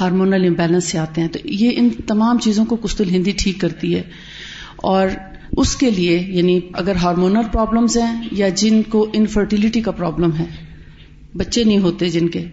ہارمونل 0.00 0.46
امبیلنس 0.46 0.84
سے 0.84 0.98
آتے 0.98 1.20
ہیں 1.20 1.28
تو 1.28 1.38
یہ 1.54 1.72
ان 1.76 1.88
تمام 2.06 2.38
چیزوں 2.38 2.64
کو 2.64 2.76
کستل 2.76 3.10
ہندی 3.10 3.32
ٹھیک 3.38 3.60
کرتی 3.60 3.94
ہے 3.94 4.02
اور 4.84 5.08
اس 5.56 5.74
کے 5.76 5.90
لیے 5.90 6.18
یعنی 6.30 6.58
اگر 6.74 6.96
ہارمونل 7.02 7.48
پرابلمس 7.52 7.96
ہیں 7.96 8.28
یا 8.32 8.48
جن 8.56 8.82
کو 8.88 9.06
انفرٹیلٹی 9.12 9.80
کا 9.80 9.90
پرابلم 9.92 10.36
ہے 10.38 10.46
بچے 11.34 11.64
نہیں 11.64 11.78
ہوتے 11.78 12.08
جن 12.08 12.28
کے 12.28 12.44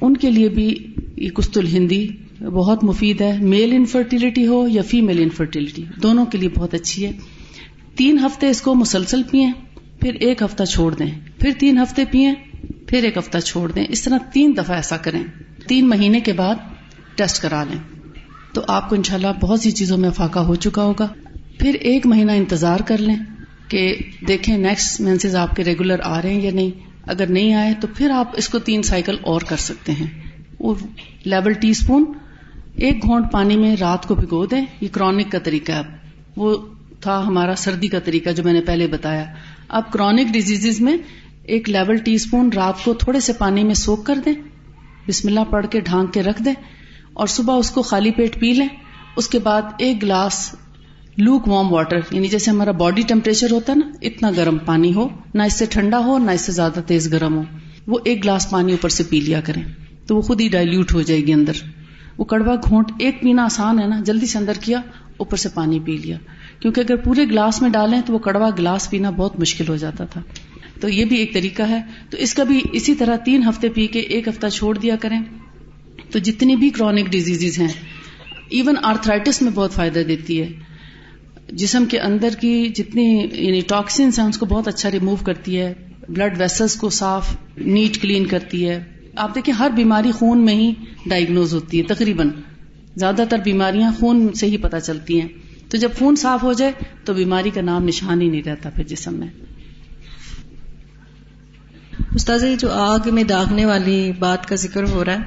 ان 0.00 0.16
کے 0.16 0.30
لیے 0.30 0.48
بھی 0.48 0.68
یہ 1.16 1.28
کست 1.30 1.58
الہندی 1.58 2.06
بہت 2.52 2.84
مفید 2.84 3.20
ہے 3.20 3.36
میل 3.44 3.72
انفرٹیلٹی 3.72 4.46
ہو 4.46 4.66
یا 4.68 4.82
فیمل 4.88 5.22
انفرٹیلٹی 5.22 5.84
دونوں 6.02 6.24
کے 6.26 6.38
لیے 6.38 6.48
بہت 6.48 6.74
اچھی 6.74 7.06
ہے 7.06 7.12
تین 7.98 8.18
ہفتے 8.18 8.48
اس 8.48 8.62
کو 8.62 8.74
مسلسل 8.74 9.22
پئیں 9.22 9.52
پھر 10.00 10.14
ایک 10.14 10.42
ہفتہ 10.42 10.64
چھوڑ 10.64 10.94
دیں، 10.94 11.10
پھر 11.38 11.50
تین 11.58 11.78
ہفتے 11.78 12.04
پئیں 12.04 12.34
پھر 12.86 13.02
ایک 13.02 13.16
ہفتہ 13.16 13.38
چھوڑ 13.38 13.72
دیں۔ 13.72 13.84
اس 13.88 14.02
طرح 14.02 14.18
تین 14.32 14.54
دفعہ 14.58 14.76
ایسا 14.76 14.96
کریں۔ 14.96 15.22
تین 15.68 15.88
مہینے 15.88 16.20
کے 16.20 16.32
بعد 16.32 16.54
ٹیسٹ 17.14 17.42
کرا 17.42 17.64
لیں۔ 17.64 17.78
تو 18.52 18.60
آپ 18.68 18.88
کو 18.88 18.94
انشاءاللہ 18.96 19.26
بہت 19.40 19.60
سی 19.60 19.70
چیزوں 19.70 19.96
میں 19.96 20.10
فاقہ 20.10 20.38
ہو 20.38 20.54
چکا 20.54 20.82
ہوگا۔ 20.82 21.08
پھر 21.58 21.74
ایک 21.74 22.06
مہینہ 22.06 22.32
انتظار 22.32 22.80
کر 22.80 22.98
لیں 22.98 23.16
کہ 23.68 23.96
دیکھیں 24.28 24.58
نیکسٹ 24.58 25.00
مینسز 25.00 25.34
آپ 25.34 25.56
کے 25.56 25.64
ریگولر 25.64 26.00
آ 26.02 26.22
رہے 26.22 26.34
ہیں 26.34 26.42
یا 26.42 26.50
نہیں۔ 26.54 26.70
اگر 27.02 27.26
نہیں 27.26 27.54
آئے 27.54 27.74
تو 27.80 27.88
پھر 27.96 28.10
آپ 28.10 28.32
اس 28.36 28.48
کو 28.48 28.58
تین 28.58 28.82
سائیکل 28.82 29.16
اور 29.22 29.40
کر 29.40 29.56
سکتے 29.56 29.92
ہیں۔ 29.92 30.06
وہ 30.58 30.74
لیول 31.24 31.52
ٹی 31.52 31.70
اسپون 31.70 32.04
ایک 32.74 33.02
گھونٹ 33.02 33.32
پانی 33.32 33.56
میں 33.56 33.76
رات 33.80 34.06
کو 34.06 34.14
بھگو 34.14 34.46
دیں۔ 34.46 34.64
یہ 34.80 34.88
کرونک 34.92 35.32
کا 35.32 35.38
طریقہ 35.38 35.72
ہے۔ 35.72 35.82
وہ 36.36 36.56
تھا 37.00 37.26
ہمارا 37.26 37.54
سردی 37.56 37.88
کا 37.88 37.98
طریقہ 37.98 38.30
جو 38.30 38.42
میں 38.42 38.52
نے 38.52 38.60
پہلے 38.60 38.86
بتایا۔ 38.86 39.24
اب 39.68 39.92
کرونک 39.92 40.32
ڈیزیز 40.32 40.80
میں 40.80 40.96
ایک 41.42 41.70
لیول 41.70 41.96
ٹی 41.96 42.14
اسپون 42.14 42.50
رات 42.56 42.84
کو 42.84 42.94
تھوڑے 42.94 43.20
سے 43.20 43.32
پانی 43.32 43.64
میں 43.64 43.74
سوک 43.74 44.06
کر 44.06 44.18
دیں۔ 44.24 44.32
بسم 45.08 45.28
اللہ 45.28 45.40
پڑھ 45.50 45.66
کے 45.70 45.80
ڈھانک 45.80 46.14
کے 46.14 46.22
رکھ 46.22 46.42
دیں 46.42 46.54
اور 47.12 47.26
صبح 47.26 47.58
اس 47.58 47.70
کو 47.70 47.82
خالی 47.82 48.10
پیٹ 48.10 48.40
پی 48.40 48.52
لیں۔ 48.52 48.68
اس 49.16 49.28
کے 49.28 49.38
بعد 49.38 49.62
ایک 49.78 50.02
گلاس 50.02 50.54
لوک 51.16 51.48
وارم 51.48 51.72
واٹر 51.72 51.98
یعنی 52.10 52.28
جیسے 52.28 52.50
ہمارا 52.50 52.70
باڈی 52.70 53.02
ٹیمپریچر 53.02 53.50
ہوتا 53.50 53.72
ہے 53.72 53.78
نا، 53.78 53.92
اتنا 54.02 54.30
گرم 54.36 54.58
پانی 54.58 54.94
ہو، 54.94 55.08
نہ 55.34 55.42
اس 55.42 55.58
سے 55.58 55.66
ٹھنڈا 55.66 55.98
ہو، 55.98 56.18
نہ 56.18 56.30
اس 56.30 56.40
سے 56.40 56.52
زیادہ 56.52 56.80
تیز 56.86 57.12
گرم 57.12 57.36
ہو۔ 57.36 57.42
وہ 57.86 57.98
ایک 58.04 58.24
گلاس 58.24 58.50
پانی 58.50 58.72
اوپر 58.72 58.88
سے 58.88 59.02
پی 59.08 59.20
لیا 59.20 59.40
کریں۔ 59.40 59.62
تو 60.06 60.16
وہ 60.16 60.20
خود 60.20 60.40
ہی 60.40 60.48
ڈائلوٹ 60.48 60.94
ہو 60.94 61.02
جائے 61.02 61.20
گی 61.20 61.32
اندر۔ 61.32 61.52
وہ 62.18 62.24
کڑوا 62.24 62.54
گھونٹ، 62.54 62.92
ایک 62.98 63.20
پینا 63.20 63.44
آسان 63.44 63.78
ہے 63.78 63.86
نا، 63.86 64.00
جلدی 64.00 64.26
سے 64.26 64.38
اندر 64.38 64.52
کیا، 64.60 64.80
اوپر 65.16 65.36
سے 65.36 65.48
پانی 65.54 65.80
پی 65.80 65.96
لیا۔ 65.96 66.16
کیونکہ 66.60 66.80
اگر 66.80 66.96
پورے 66.96 67.24
گلاس 67.24 67.62
میں 67.62 67.70
ڈالیں 67.70 68.00
تو 68.06 68.12
وہ 68.12 68.18
کڑوا 68.18 68.50
گلاس 68.58 68.90
پینا 68.90 69.10
بہت 69.10 69.40
مشکل 69.40 69.64
ہو 69.68 69.76
جاتا 69.76 70.04
تھا۔ 70.04 70.22
تو 70.80 70.88
یہ 70.88 71.04
بھی 71.04 71.16
ایک 71.16 71.34
طریقہ 71.34 71.62
ہے۔ 71.62 71.82
تو 72.10 72.16
اس 72.16 72.34
کا 72.34 72.44
بھی 72.44 72.60
اسی 72.72 72.94
طرح 72.94 73.16
تین 73.16 73.42
ہفتے 73.48 73.68
پی 73.68 73.86
کے 73.86 74.00
ایک 74.00 74.28
ہفتہ 74.28 74.46
چھوڑ 74.46 74.78
دیا 74.78 74.96
کریں۔ 74.96 75.20
تو 76.10 76.18
جتنی 76.18 76.56
بھی 76.56 76.70
کرونک 76.70 77.06
ڈیزیز 77.10 77.58
ہیں 77.58 77.68
ایون 78.48 78.74
آرتھرائٹس 78.82 79.42
میں 79.42 79.52
بہت 79.54 79.72
فائدہ 79.72 79.98
دیتی 79.98 80.42
ہے۔ 80.42 80.48
جسم 81.52 81.84
کے 81.84 82.00
اندر 82.00 82.28
کی 82.40 82.68
جتنی 82.68 83.28
یعنی 83.32 83.60
ٹاکسنس 83.60 84.18
ہیں، 84.18 84.26
اس 84.26 84.38
کو 84.38 84.46
بہت 84.46 84.68
اچھا 84.68 84.90
ریموو 84.90 85.16
کرتی 85.16 85.60
ہے۔ 85.60 85.74
بلڈ 86.08 86.40
ویسلس 86.40 86.74
کو 86.74 86.90
صاف 86.90 87.36
نیٹ 87.56 88.02
کلین 88.02 88.26
کرتی 88.26 88.68
ہے۔ 88.68 88.84
آپ 89.16 89.34
دیکھیں، 89.34 89.54
ہر 89.54 89.70
بیماری 89.70 90.10
خون 90.10 90.44
میں 90.44 90.54
ہی 90.54 90.74
ڈائگنوز 91.06 91.54
ہوتی 91.54 91.78
ہے، 91.78 91.82
تقریباً۔ 91.82 92.30
زیادہ 92.96 93.24
تر 93.30 93.38
بیماریاں 93.44 93.92
خون 93.98 94.32
سے 94.32 94.46
ہی 94.46 94.56
پتہ 94.56 94.76
چلتی 94.76 95.20
ہیں۔ 95.20 95.28
تو 95.70 95.76
جب 95.76 95.90
خون 95.98 96.16
صاف 96.16 96.42
ہو 96.42 96.52
جائے 96.52 96.72
تو 97.04 97.14
بیماری 97.14 97.50
کا 97.50 97.60
نام 97.60 97.84
نشان 97.84 98.22
ہی 98.22 98.28
نہیں 98.28 98.42
رہتا 98.42 98.70
پھر 98.70 98.84
جسم 98.84 99.14
میں۔ 99.14 99.28
استاذ 102.14 102.44
جو 102.58 102.70
آگ 102.70 102.98
میں 103.12 103.24
داغنے 103.24 103.66
والی 103.66 104.12
بات 104.18 104.46
کا 104.46 104.54
ذکر 104.54 104.84
ہو 104.88 105.04
رہا 105.04 105.12
ہے، 105.12 105.18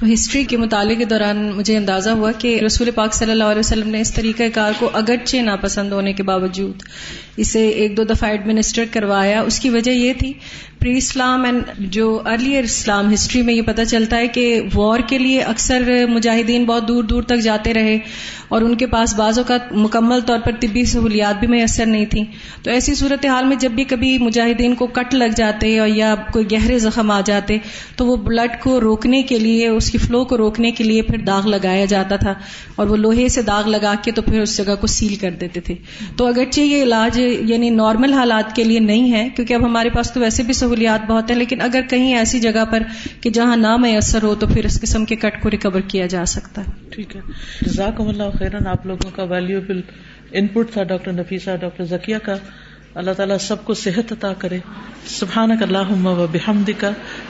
تو 0.00 0.06
ہسٹری 0.12 0.44
کے 0.44 0.56
مطالعے 0.56 0.94
کے 0.94 1.04
دوران 1.04 1.50
مجھے 1.56 1.76
اندازہ 1.76 2.10
ہوا 2.10 2.32
کہ 2.32 2.60
رسول 2.66 2.90
پاک 2.90 3.14
صلی 3.14 3.30
اللہ 3.30 3.44
علیہ 3.44 3.58
وسلم 3.58 3.88
نے 3.88 4.00
اس 4.00 4.12
طریقہ 4.14 4.42
کار 4.54 4.72
کو 4.78 4.90
اگرچہ 4.92 5.36
ناپسند 5.36 5.92
ہونے 5.92 6.12
کے 6.12 6.22
باوجود 6.22 6.82
اسے 7.36 7.68
ایک 7.68 7.96
دو 7.96 8.04
دفعہ 8.04 8.30
ایڈمنسٹر 8.30 8.84
کروایا۔ 8.90 9.40
اس 9.40 9.60
کی 9.60 9.70
وجہ 9.70 9.90
یہ 9.90 10.12
تھی 10.12 10.32
پری 10.84 10.96
اسلام 10.96 11.44
اینڈ 11.44 11.62
جو 11.78 12.22
ارلیئر 12.26 12.62
اسلام 12.62 13.14
ہسٹری 13.14 13.42
میں 13.42 13.54
یہ 13.54 13.62
پتہ 13.62 13.82
چلتا 13.82 14.16
ہے 14.16 14.28
کہ 14.28 14.60
وار 14.74 15.00
کے 15.00 15.18
لیے 15.18 15.40
اکثر 15.40 16.06
مجاہدین 16.08 16.64
بہت 16.64 16.88
دور 16.88 17.04
دور 17.04 17.22
تک 17.22 17.40
جاتے 17.40 17.74
رہے 17.74 17.98
اور 18.48 18.62
ان 18.62 18.74
کے 18.74 18.86
پاس 18.86 19.14
بعضوں 19.14 19.44
کا 19.44 19.56
مکمل 19.70 20.20
طور 20.20 20.38
پر 20.38 20.52
طبی 20.60 20.84
سہولیات 20.84 21.40
بھی 21.40 21.48
میسر 21.48 21.86
نہیں 21.86 22.06
تھیں۔ 22.06 22.24
تو 22.62 22.70
ایسی 22.70 22.94
صورت 22.94 23.26
حال 23.26 23.44
میں 23.44 23.56
جب 23.56 23.70
بھی 23.70 23.84
کبھی 23.84 24.18
مجاہدین 24.18 24.74
کو 24.74 24.86
کٹ 24.86 25.14
لگ 25.14 25.32
جاتے 25.36 25.78
اور 25.78 25.88
یا 25.88 26.14
کوئی 26.32 26.50
گہرے 26.52 26.78
زخم 26.78 27.10
آ 27.10 27.20
جاتے 27.20 27.58
تو 27.96 28.06
وہ 28.06 28.16
بلڈ 28.16 28.60
کو 28.62 28.80
روکنے 28.80 29.22
کے 29.22 29.38
لیے، 29.38 29.68
اس 29.68 29.90
کی 29.90 29.98
فلو 29.98 30.24
کو 30.24 30.36
روکنے 30.36 30.70
کے 30.70 30.84
لیے 30.84 31.02
پھر 31.02 31.18
داغ 31.18 31.46
لگایا 31.46 31.84
جاتا 31.84 32.16
تھا 32.16 32.34
اور 32.76 32.86
وہ 32.86 32.96
لوہے 32.96 33.28
سے 33.28 33.42
داغ 33.42 33.68
لگا 33.68 33.94
کے 34.02 34.12
تو 34.12 34.22
پھر 34.22 34.40
اس 34.40 34.56
جگہ 34.56 34.74
کو 34.80 34.86
سیل 34.86 35.14
کر 35.16 35.30
دیتے 35.30 35.60
تھے۔ 35.60 35.74
تو 36.16 36.26
اگرچہ 36.26 36.60
یہ 36.60 36.82
علاج 36.82 37.18
یعنی 37.40 37.70
نارمل 37.70 38.12
حالات 38.12 38.56
کے 38.56 38.64
لیے 38.64 38.80
نہیں 38.80 39.12
ہے، 39.12 39.28
کیونکہ 39.36 39.54
اب 39.54 39.64
ہمارے 39.64 39.88
پاس 39.88 40.12
تو 40.12 40.20
ویسے 40.20 40.42
بھی 40.42 40.54
سہولیات 40.74 41.06
بہت 41.06 41.30
ہیں، 41.30 41.38
لیکن 41.38 41.60
اگر 41.60 41.80
کہیں 41.90 42.14
ایسی 42.14 42.40
جگہ 42.40 42.64
پر 42.70 42.82
کہ 43.20 43.30
جہاں 43.30 43.56
نہ 43.56 43.76
میسر 43.76 44.22
ہو 44.22 44.34
تو 44.34 44.46
پھر 44.46 44.64
اس 44.64 44.80
قسم 44.80 45.04
کے 45.04 45.16
کٹ 45.16 45.42
کو 45.42 45.50
ریکور 45.50 45.80
کیا 45.80 46.06
جا 46.06 46.24
سکتا 46.24 46.62
ہے۔ 46.62 46.90
ٹھیک 46.90 47.16
ہے۔ 47.16 47.20
جزاکم 47.60 48.08
اللہ 48.08 48.22
خیرن، 48.38 48.66
آپ 48.66 48.86
لوگوں 48.86 49.10
کا 49.10 49.22
ویلیوبل 49.22 49.80
ان 50.32 50.46
پٹ 50.46 50.72
تھا، 50.72 50.82
ڈاکٹر 50.82 51.12
نفیسہ 51.12 51.50
ڈاکٹر 51.60 51.84
ذکیہ 51.84 52.16
کا۔ 52.22 52.34
اللہ 52.94 53.10
تعالیٰ 53.10 53.38
سب 53.38 53.64
کو 53.64 53.74
صحت 53.74 54.12
عطا 54.12 54.32
کرے۔ 54.32 54.58
سبحانک 55.06 55.62
اللہم 55.62 56.06
و 56.06 56.26
بحمدک، 56.32 56.84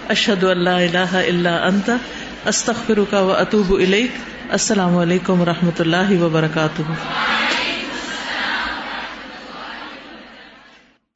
اشہد 0.09 0.45
اللہ 0.45 0.71
الہ 0.71 1.15
الا 1.15 1.57
انت، 1.57 1.91
استغفرک 2.47 3.13
و 3.13 3.33
اتوب 3.33 3.75
الیک۔ 3.75 4.11
السلام 4.51 4.97
علیکم 4.97 5.41
و 5.41 5.45
رحمۃ 5.45 5.81
اللہ 5.81 6.23
وبرکاتہ۔ 6.23 6.83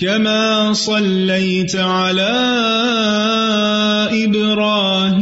كما 0.00 0.72
صليت 0.72 1.76
على 1.76 2.32
إبراهيم 4.24 5.19